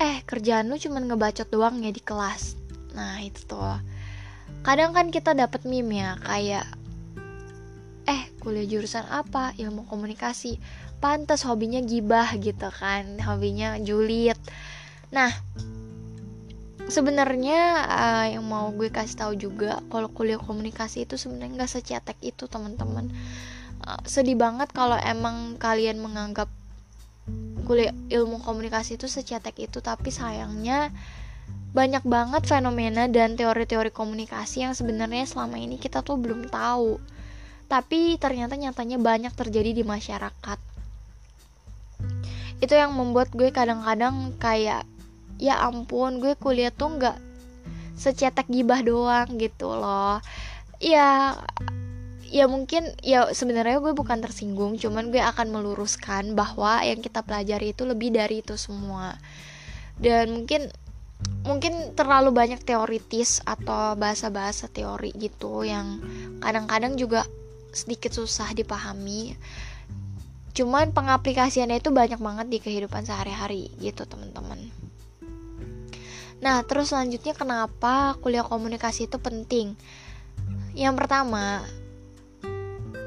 Eh, 0.00 0.24
kerjaan 0.26 0.66
lu 0.66 0.80
cuma 0.80 0.98
ngebacot 0.98 1.46
doang 1.52 1.78
ya 1.84 1.94
di 1.94 2.02
kelas. 2.02 2.58
Nah, 2.96 3.22
itu 3.22 3.44
tuh. 3.46 3.78
Kadang 4.66 4.90
kan 4.90 5.14
kita 5.14 5.36
dapat 5.36 5.62
meme 5.62 6.02
ya, 6.02 6.18
kayak 6.18 6.66
eh, 8.10 8.22
kuliah 8.42 8.66
jurusan 8.66 9.06
apa? 9.06 9.54
Ilmu 9.54 9.86
komunikasi. 9.86 10.58
Pantas 11.00 11.46
hobinya 11.46 11.80
gibah 11.80 12.34
gitu 12.36 12.68
kan, 12.68 13.16
hobinya 13.24 13.78
julid. 13.80 14.36
Nah, 15.14 15.32
sebenarnya 16.90 17.86
uh, 17.86 18.26
yang 18.28 18.44
mau 18.44 18.68
gue 18.74 18.90
kasih 18.90 19.16
tahu 19.16 19.32
juga 19.38 19.80
kalau 19.88 20.10
kuliah 20.10 20.38
komunikasi 20.38 21.06
itu 21.06 21.16
sebenarnya 21.16 21.62
nggak 21.62 21.72
secetek 21.72 22.18
itu 22.20 22.50
teman-teman. 22.50 23.08
Uh, 23.80 24.00
sedih 24.04 24.36
banget 24.36 24.68
kalau 24.74 24.98
emang 25.00 25.56
kalian 25.56 26.02
menganggap 26.02 26.50
kuliah 27.64 27.94
ilmu 28.10 28.42
komunikasi 28.42 28.98
itu 28.98 29.06
secetek 29.06 29.54
itu 29.56 29.78
tapi 29.78 30.10
sayangnya 30.10 30.90
banyak 31.70 32.02
banget 32.02 32.42
fenomena 32.50 33.06
dan 33.06 33.38
teori-teori 33.38 33.94
komunikasi 33.94 34.66
yang 34.66 34.74
sebenarnya 34.74 35.22
selama 35.22 35.54
ini 35.54 35.78
kita 35.78 36.02
tuh 36.02 36.18
belum 36.18 36.50
tahu. 36.50 36.98
Tapi 37.70 38.18
ternyata 38.18 38.58
nyatanya 38.58 38.98
banyak 38.98 39.30
terjadi 39.30 39.70
di 39.70 39.86
masyarakat. 39.86 40.58
Itu 42.58 42.74
yang 42.74 42.90
membuat 42.98 43.30
gue 43.30 43.54
kadang-kadang 43.54 44.34
kayak 44.42 44.82
ya 45.40 45.56
ampun 45.64 46.20
gue 46.20 46.36
kuliah 46.36 46.68
tuh 46.68 47.00
nggak 47.00 47.16
secetek 47.96 48.46
gibah 48.52 48.84
doang 48.84 49.40
gitu 49.40 49.72
loh. 49.72 50.20
Ya 50.80 51.36
ya 52.30 52.46
mungkin 52.46 52.92
ya 53.02 53.32
sebenarnya 53.32 53.82
gue 53.82 53.92
bukan 53.96 54.20
tersinggung 54.20 54.78
cuman 54.78 55.10
gue 55.10 55.18
akan 55.18 55.50
meluruskan 55.50 56.38
bahwa 56.38 56.78
yang 56.86 57.02
kita 57.02 57.24
pelajari 57.24 57.72
itu 57.72 57.88
lebih 57.88 58.12
dari 58.12 58.44
itu 58.44 58.54
semua. 58.60 59.16
Dan 59.96 60.44
mungkin 60.44 60.68
mungkin 61.44 61.92
terlalu 61.92 62.32
banyak 62.32 62.60
teoritis 62.64 63.44
atau 63.44 63.96
bahasa-bahasa 63.96 64.68
teori 64.68 65.12
gitu 65.16 65.64
yang 65.64 66.00
kadang-kadang 66.40 66.96
juga 67.00 67.24
sedikit 67.72 68.12
susah 68.12 68.52
dipahami. 68.52 69.36
Cuman 70.56 70.92
pengaplikasiannya 70.92 71.80
itu 71.80 71.92
banyak 71.92 72.20
banget 72.20 72.46
di 72.48 72.58
kehidupan 72.60 73.04
sehari-hari 73.06 73.70
gitu 73.78 74.02
teman-teman 74.08 74.79
Nah, 76.40 76.64
terus 76.64 76.92
selanjutnya 76.92 77.36
kenapa 77.36 78.16
kuliah 78.24 78.44
komunikasi 78.44 79.06
itu 79.12 79.20
penting? 79.20 79.76
Yang 80.72 80.94
pertama, 81.04 81.60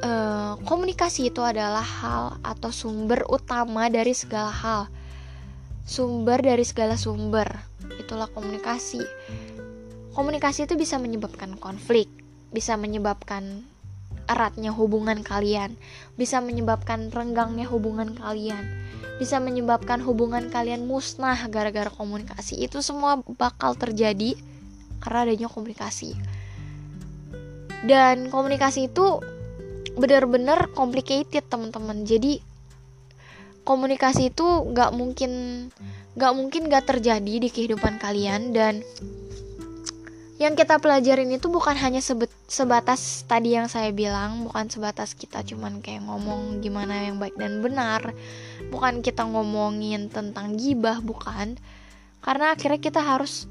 eh, 0.05 0.53
komunikasi 0.61 1.33
itu 1.33 1.41
adalah 1.41 1.81
hal 1.81 2.37
atau 2.45 2.69
sumber 2.69 3.25
utama 3.25 3.89
dari 3.89 4.13
segala 4.13 4.53
hal. 4.53 4.81
Sumber 5.83 6.39
dari 6.45 6.63
segala 6.63 6.95
sumber, 6.95 7.49
itulah 7.97 8.29
komunikasi. 8.29 9.01
Komunikasi 10.13 10.69
itu 10.69 10.77
bisa 10.77 11.01
menyebabkan 11.01 11.57
konflik, 11.57 12.07
bisa 12.53 12.77
menyebabkan 12.77 13.65
eratnya 14.29 14.71
hubungan 14.75 15.21
kalian, 15.21 15.75
bisa 16.15 16.39
menyebabkan 16.39 17.11
renggangnya 17.11 17.67
hubungan 17.67 18.15
kalian 18.15 18.83
bisa 19.21 19.37
menyebabkan 19.37 20.01
hubungan 20.01 20.49
kalian 20.49 20.89
musnah 20.89 21.37
gara-gara 21.47 21.89
komunikasi. 21.93 22.65
Itu 22.65 22.81
semua 22.81 23.21
bakal 23.37 23.77
terjadi 23.77 24.33
karena 24.99 25.29
adanya 25.29 25.47
komunikasi. 25.51 26.17
Dan 27.85 28.31
komunikasi 28.31 28.89
itu 28.89 29.21
benar-benar 29.93 30.71
complicated 30.73 31.45
teman-teman. 31.45 32.07
Jadi 32.07 32.41
komunikasi 33.67 34.33
itu 34.33 34.47
nggak 34.73 34.91
mungkin 34.91 35.31
nggak 36.13 36.33
mungkin 36.33 36.61
nggak 36.69 36.85
terjadi 36.91 37.33
di 37.41 37.49
kehidupan 37.49 37.97
kalian 37.97 38.53
dan 38.53 38.81
yang 40.43 40.59
kita 40.59 40.75
pelajarin 40.83 41.31
itu 41.31 41.47
bukan 41.47 41.71
hanya 41.79 42.03
sebet, 42.03 42.27
sebatas 42.51 43.23
tadi 43.23 43.55
yang 43.55 43.71
saya 43.71 43.95
bilang 43.95 44.43
bukan 44.43 44.67
sebatas 44.67 45.15
kita 45.15 45.39
cuman 45.39 45.79
kayak 45.79 46.03
ngomong 46.03 46.59
gimana 46.59 47.07
yang 47.07 47.15
baik 47.15 47.39
dan 47.39 47.63
benar. 47.63 48.11
Bukan 48.67 48.99
kita 48.99 49.23
ngomongin 49.23 50.11
tentang 50.11 50.59
gibah 50.59 50.99
bukan. 50.99 51.55
Karena 52.19 52.51
akhirnya 52.51 52.83
kita 52.83 52.99
harus 52.99 53.47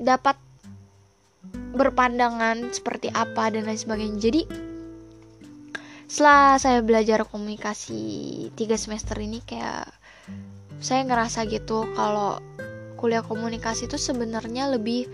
dapat 0.00 0.40
berpandangan 1.76 2.72
seperti 2.72 3.12
apa 3.12 3.52
dan 3.52 3.68
lain 3.68 3.76
sebagainya. 3.76 4.16
Jadi 4.16 4.42
setelah 6.08 6.56
saya 6.56 6.80
belajar 6.80 7.28
komunikasi 7.28 8.00
tiga 8.56 8.80
semester 8.80 9.20
ini 9.20 9.44
kayak 9.44 9.84
saya 10.80 11.04
ngerasa 11.04 11.44
gitu 11.44 11.84
kalau 11.92 12.40
kuliah 12.96 13.20
komunikasi 13.20 13.84
itu 13.84 14.00
sebenarnya 14.00 14.72
lebih 14.72 15.04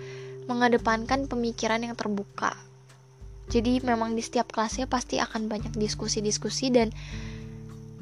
mengedepankan 0.47 1.31
pemikiran 1.31 1.83
yang 1.83 1.95
terbuka. 1.95 2.55
Jadi 3.51 3.83
memang 3.85 4.17
di 4.17 4.23
setiap 4.25 4.49
kelasnya 4.49 4.89
pasti 4.89 5.21
akan 5.21 5.51
banyak 5.51 5.75
diskusi-diskusi 5.77 6.73
dan 6.73 6.89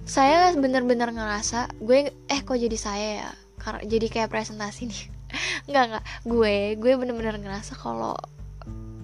saya 0.07 0.55
bener-bener 0.55 1.11
ngerasa 1.11 1.71
gue 1.83 2.11
eh 2.11 2.41
kok 2.43 2.59
jadi 2.59 2.79
saya 2.79 3.09
ya? 3.25 3.31
Jadi 3.85 4.07
kayak 4.09 4.33
presentasi 4.33 4.89
nih. 4.89 5.03
Nggak 5.69 5.85
nggak. 5.91 6.05
Gue 6.27 6.75
gue 6.81 6.93
bener-bener 6.97 7.37
ngerasa 7.39 7.77
kalau 7.77 8.17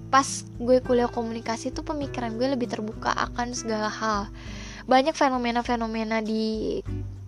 pas 0.07 0.26
gue 0.57 0.78
kuliah 0.80 1.11
komunikasi 1.11 1.74
tuh 1.74 1.82
pemikiran 1.82 2.39
gue 2.39 2.47
lebih 2.55 2.70
terbuka 2.70 3.12
akan 3.12 3.53
segala 3.53 3.91
hal. 3.91 4.30
Banyak 4.87 5.18
fenomena-fenomena 5.18 6.22
di 6.22 6.80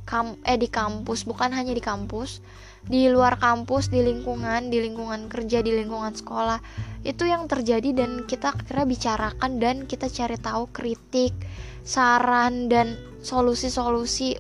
kam 0.09 0.41
eh 0.47 0.57
di 0.57 0.73
kampus 0.73 1.29
bukan 1.29 1.53
hanya 1.53 1.77
di 1.77 1.85
kampus 1.85 2.41
di 2.87 3.11
luar 3.11 3.37
kampus 3.41 3.91
di 3.91 4.01
lingkungan 4.05 4.71
di 4.71 4.79
lingkungan 4.79 5.27
kerja 5.27 5.65
di 5.65 5.75
lingkungan 5.75 6.15
sekolah. 6.15 6.63
Itu 7.03 7.27
yang 7.27 7.51
terjadi 7.51 7.91
dan 7.97 8.25
kita 8.29 8.55
kira 8.63 8.87
bicarakan 8.87 9.59
dan 9.59 9.77
kita 9.91 10.07
cari 10.07 10.39
tahu 10.39 10.71
kritik 10.71 11.35
saran 11.83 12.69
dan 12.71 12.95
solusi-solusi 13.25 14.39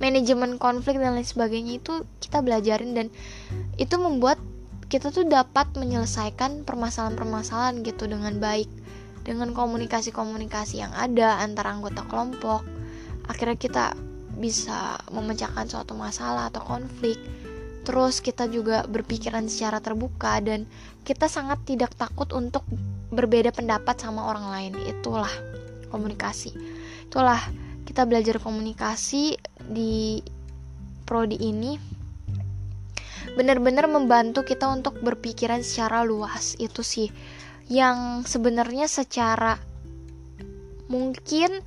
manajemen 0.00 0.56
konflik 0.56 0.96
dan 0.96 1.16
lain 1.16 1.26
sebagainya 1.26 1.80
itu 1.80 2.04
kita 2.20 2.40
belajarin 2.40 2.96
dan 2.96 3.06
itu 3.76 3.96
membuat 4.00 4.40
kita 4.90 5.14
tuh 5.14 5.28
dapat 5.28 5.70
menyelesaikan 5.78 6.66
permasalahan-permasalahan 6.66 7.82
gitu 7.82 8.06
dengan 8.06 8.38
baik. 8.38 8.68
Dengan 9.20 9.52
komunikasi-komunikasi 9.52 10.80
yang 10.80 10.96
ada 10.96 11.44
antara 11.44 11.76
anggota 11.76 12.02
kelompok 12.08 12.64
akhirnya 13.30 13.54
kita 13.60 13.84
bisa 14.40 14.98
memecahkan 15.14 15.70
suatu 15.70 15.94
masalah 15.94 16.50
atau 16.50 16.64
konflik 16.66 17.20
terus 17.90 18.22
kita 18.22 18.46
juga 18.46 18.86
berpikiran 18.86 19.50
secara 19.50 19.82
terbuka 19.82 20.38
dan 20.38 20.62
kita 21.02 21.26
sangat 21.26 21.58
tidak 21.66 21.90
takut 21.98 22.30
untuk 22.30 22.62
berbeda 23.10 23.50
pendapat 23.50 23.98
sama 23.98 24.30
orang 24.30 24.46
lain. 24.46 24.72
Itulah 24.86 25.34
komunikasi. 25.90 26.54
Itulah 27.10 27.42
kita 27.82 28.06
belajar 28.06 28.38
komunikasi 28.38 29.34
di 29.66 30.22
prodi 31.02 31.34
ini. 31.42 31.74
Benar-benar 33.34 33.90
membantu 33.90 34.46
kita 34.46 34.70
untuk 34.70 35.02
berpikiran 35.02 35.66
secara 35.66 36.06
luas 36.06 36.54
itu 36.62 36.86
sih. 36.86 37.10
Yang 37.66 38.30
sebenarnya 38.30 38.86
secara 38.86 39.58
mungkin 40.86 41.58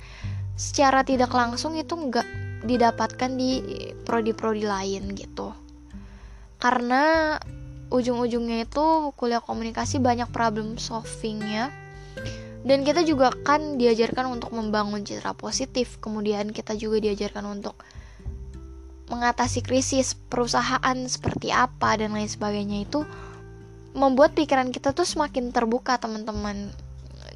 secara 0.56 1.04
tidak 1.04 1.36
langsung 1.36 1.76
itu 1.76 1.92
nggak 1.92 2.24
didapatkan 2.64 3.28
di 3.36 3.60
prodi-prodi 4.08 4.64
lain 4.64 5.12
gitu 5.12 5.63
karena 6.64 7.36
ujung-ujungnya 7.92 8.64
itu 8.64 9.12
kuliah 9.20 9.44
komunikasi 9.44 10.00
banyak 10.00 10.32
problem 10.32 10.80
solvingnya. 10.80 11.68
Dan 12.64 12.80
kita 12.80 13.04
juga 13.04 13.36
kan 13.44 13.76
diajarkan 13.76 14.32
untuk 14.32 14.56
membangun 14.56 15.04
citra 15.04 15.36
positif. 15.36 16.00
Kemudian 16.00 16.48
kita 16.56 16.72
juga 16.72 17.04
diajarkan 17.04 17.60
untuk 17.60 17.76
mengatasi 19.12 19.60
krisis 19.60 20.16
perusahaan 20.16 20.96
seperti 21.04 21.52
apa 21.52 22.00
dan 22.00 22.16
lain 22.16 22.32
sebagainya 22.32 22.88
itu 22.88 23.04
membuat 23.92 24.32
pikiran 24.32 24.72
kita 24.72 24.96
tuh 24.96 25.04
semakin 25.04 25.52
terbuka 25.52 26.00
teman-teman. 26.00 26.72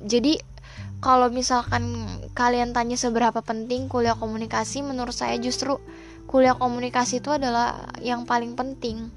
Jadi 0.08 0.40
kalau 1.04 1.28
misalkan 1.28 2.08
kalian 2.32 2.72
tanya 2.72 2.96
seberapa 2.96 3.44
penting 3.44 3.92
kuliah 3.92 4.16
komunikasi 4.16 4.80
menurut 4.80 5.12
saya 5.12 5.36
justru 5.36 5.76
kuliah 6.28 6.54
komunikasi 6.54 7.24
itu 7.24 7.32
adalah 7.32 7.88
yang 8.04 8.28
paling 8.28 8.52
penting. 8.52 9.08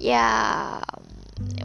Ya 0.00 0.80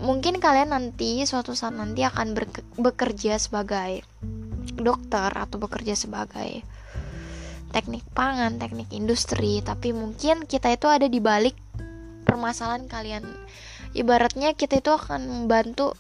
mungkin 0.03 0.43
kalian 0.43 0.75
nanti 0.75 1.23
suatu 1.23 1.55
saat 1.55 1.79
nanti 1.79 2.03
akan 2.03 2.35
bekerja 2.75 3.39
sebagai 3.39 4.03
dokter 4.75 5.31
atau 5.31 5.55
bekerja 5.55 5.95
sebagai 5.95 6.63
teknik 7.71 8.03
pangan, 8.15 8.55
teknik 8.55 8.87
industri, 8.95 9.59
tapi 9.59 9.91
mungkin 9.91 10.47
kita 10.47 10.71
itu 10.71 10.87
ada 10.87 11.11
di 11.11 11.19
balik 11.19 11.55
permasalahan 12.23 12.87
kalian. 12.87 13.23
Ibaratnya 13.95 14.55
kita 14.55 14.79
itu 14.79 14.91
akan 14.95 15.27
membantu 15.27 15.95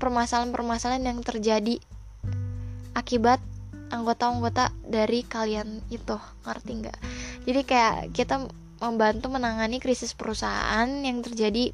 permasalahan-permasalahan 0.00 1.04
yang 1.04 1.20
terjadi 1.20 1.76
akibat 2.96 3.40
anggota-anggota 3.92 4.72
dari 4.84 5.24
kalian 5.28 5.84
itu. 5.92 6.16
Ngerti 6.44 6.72
nggak 6.72 6.98
jadi 7.44 7.60
kayak 7.64 7.96
kita 8.16 8.48
membantu 8.80 9.32
menangani 9.32 9.80
krisis 9.80 10.12
perusahaan 10.12 10.88
yang 10.88 11.24
terjadi 11.24 11.72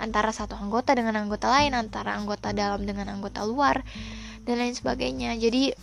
antara 0.00 0.32
satu 0.32 0.56
anggota 0.56 0.96
dengan 0.96 1.16
anggota 1.20 1.52
lain 1.52 1.76
antara 1.76 2.16
anggota 2.16 2.56
dalam 2.56 2.88
dengan 2.88 3.12
anggota 3.12 3.44
luar 3.44 3.84
dan 4.48 4.56
lain 4.60 4.72
sebagainya. 4.72 5.36
Jadi 5.36 5.76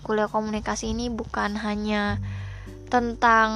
kuliah 0.00 0.28
komunikasi 0.32 0.96
ini 0.96 1.12
bukan 1.12 1.60
hanya 1.60 2.16
tentang 2.88 3.50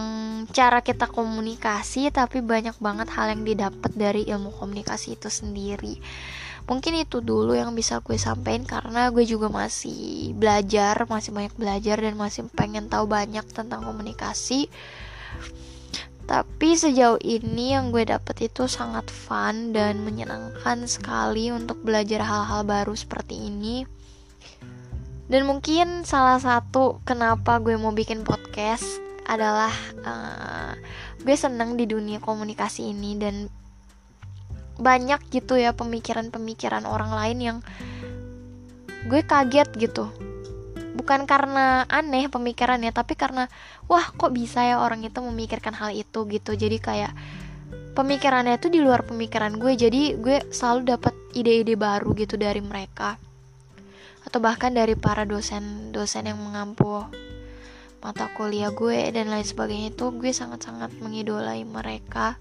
cara 0.53 0.85
kita 0.85 1.09
komunikasi 1.09 2.13
tapi 2.13 2.45
banyak 2.45 2.77
banget 2.77 3.09
hal 3.17 3.33
yang 3.33 3.49
didapat 3.49 3.89
dari 3.97 4.29
ilmu 4.29 4.53
komunikasi 4.53 5.17
itu 5.17 5.33
sendiri 5.33 5.97
mungkin 6.67 6.95
itu 6.99 7.19
dulu 7.21 7.53
yang 7.53 7.75
bisa 7.75 8.01
gue 8.01 8.17
sampaikan 8.17 8.65
karena 8.65 9.11
gue 9.11 9.25
juga 9.27 9.51
masih 9.51 10.33
belajar 10.39 11.07
masih 11.11 11.31
banyak 11.35 11.55
belajar 11.59 11.97
dan 11.99 12.15
masih 12.15 12.47
pengen 12.55 12.87
tahu 12.87 13.11
banyak 13.11 13.45
tentang 13.51 13.83
komunikasi. 13.83 14.71
Tapi 16.23 16.79
sejauh 16.79 17.19
ini 17.19 17.75
yang 17.75 17.91
gue 17.91 18.07
dapat 18.07 18.47
itu 18.47 18.71
sangat 18.71 19.11
fun 19.11 19.75
dan 19.75 20.07
menyenangkan 20.07 20.87
sekali 20.87 21.51
untuk 21.51 21.83
belajar 21.83 22.23
hal-hal 22.23 22.63
baru 22.63 22.95
seperti 22.95 23.51
ini. 23.51 23.85
Dan 25.27 25.49
mungkin 25.49 26.07
salah 26.07 26.39
satu 26.39 27.03
kenapa 27.03 27.59
gue 27.59 27.75
mau 27.75 27.91
bikin 27.91 28.23
podcast 28.23 28.85
adalah 29.27 29.73
uh, 30.05 30.73
gue 31.23 31.37
seneng 31.39 31.79
di 31.79 31.87
dunia 31.87 32.19
komunikasi 32.19 32.91
ini 32.91 33.19
dan 33.19 33.47
banyak 34.81 35.21
gitu 35.29 35.61
ya 35.61 35.77
pemikiran-pemikiran 35.77 36.89
orang 36.89 37.13
lain 37.13 37.39
yang 37.41 37.59
gue 39.07 39.21
kaget 39.27 39.69
gitu. 39.77 40.09
Bukan 40.93 41.25
karena 41.25 41.89
aneh 41.89 42.29
pemikirannya 42.29 42.93
tapi 42.93 43.17
karena 43.17 43.49
wah 43.91 44.13
kok 44.13 44.31
bisa 44.31 44.63
ya 44.63 44.79
orang 44.79 45.03
itu 45.03 45.19
memikirkan 45.19 45.75
hal 45.75 45.91
itu? 45.93 46.25
gitu. 46.29 46.53
Jadi 46.55 46.77
kayak 46.79 47.13
pemikirannya 47.93 48.57
itu 48.57 48.69
di 48.73 48.81
luar 48.81 49.05
pemikiran 49.05 49.57
gue 49.57 49.73
jadi 49.77 50.17
gue 50.17 50.49
selalu 50.53 50.97
dapat 50.97 51.15
ide-ide 51.33 51.75
baru 51.75 52.13
gitu 52.15 52.39
dari 52.39 52.61
mereka. 52.61 53.17
Atau 54.23 54.39
bahkan 54.39 54.71
dari 54.71 54.95
para 54.95 55.27
dosen-dosen 55.27 56.31
yang 56.31 56.39
mengampu 56.39 57.03
mata 58.03 58.27
kuliah 58.35 58.75
gue 58.75 59.15
dan 59.15 59.31
lain 59.31 59.47
sebagainya 59.47 59.95
itu 59.95 60.11
gue 60.15 60.31
sangat-sangat 60.35 60.91
mengidolai 60.99 61.63
mereka 61.63 62.39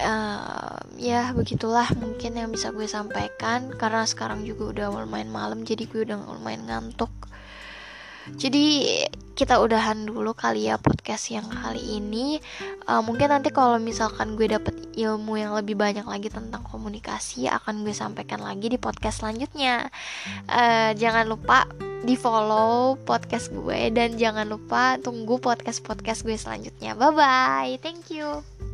uh, 0.00 0.78
ya 0.98 1.30
begitulah 1.36 1.86
mungkin 1.98 2.38
yang 2.38 2.50
bisa 2.50 2.70
gue 2.70 2.86
sampaikan. 2.88 3.72
Karena 3.74 4.06
sekarang 4.06 4.42
juga 4.42 4.70
udah 4.70 4.86
lumayan 5.04 5.30
malam 5.30 5.62
jadi 5.62 5.84
gue 5.86 6.06
udah 6.08 6.18
lumayan 6.38 6.66
ngantuk. 6.66 7.10
Jadi 8.24 8.88
kita 9.36 9.60
udahan 9.60 10.08
dulu 10.08 10.32
kali 10.32 10.72
ya 10.72 10.80
podcast 10.80 11.28
yang 11.28 11.44
kali 11.44 12.00
ini. 12.00 12.40
Uh, 12.88 13.04
mungkin 13.04 13.28
nanti 13.28 13.52
kalau 13.52 13.76
misalkan 13.76 14.38
gue 14.38 14.48
dapet 14.48 14.72
ilmu 14.96 15.36
yang 15.36 15.52
lebih 15.52 15.76
banyak 15.76 16.06
lagi 16.06 16.32
tentang 16.32 16.64
komunikasi 16.64 17.50
akan 17.52 17.84
gue 17.84 17.92
sampaikan 17.92 18.40
lagi 18.40 18.72
di 18.72 18.80
podcast 18.80 19.20
selanjutnya. 19.20 19.92
Uh, 20.48 20.96
jangan 20.96 21.28
lupa 21.28 21.68
di 22.04 22.16
follow 22.16 22.96
podcast 23.04 23.52
gue 23.52 23.92
dan 23.92 24.16
jangan 24.16 24.48
lupa 24.48 24.96
tunggu 25.00 25.36
podcast 25.36 25.84
podcast 25.84 26.24
gue 26.24 26.36
selanjutnya. 26.36 26.96
Bye 26.96 27.12
bye 27.12 27.72
thank 27.84 28.08
you 28.08 28.73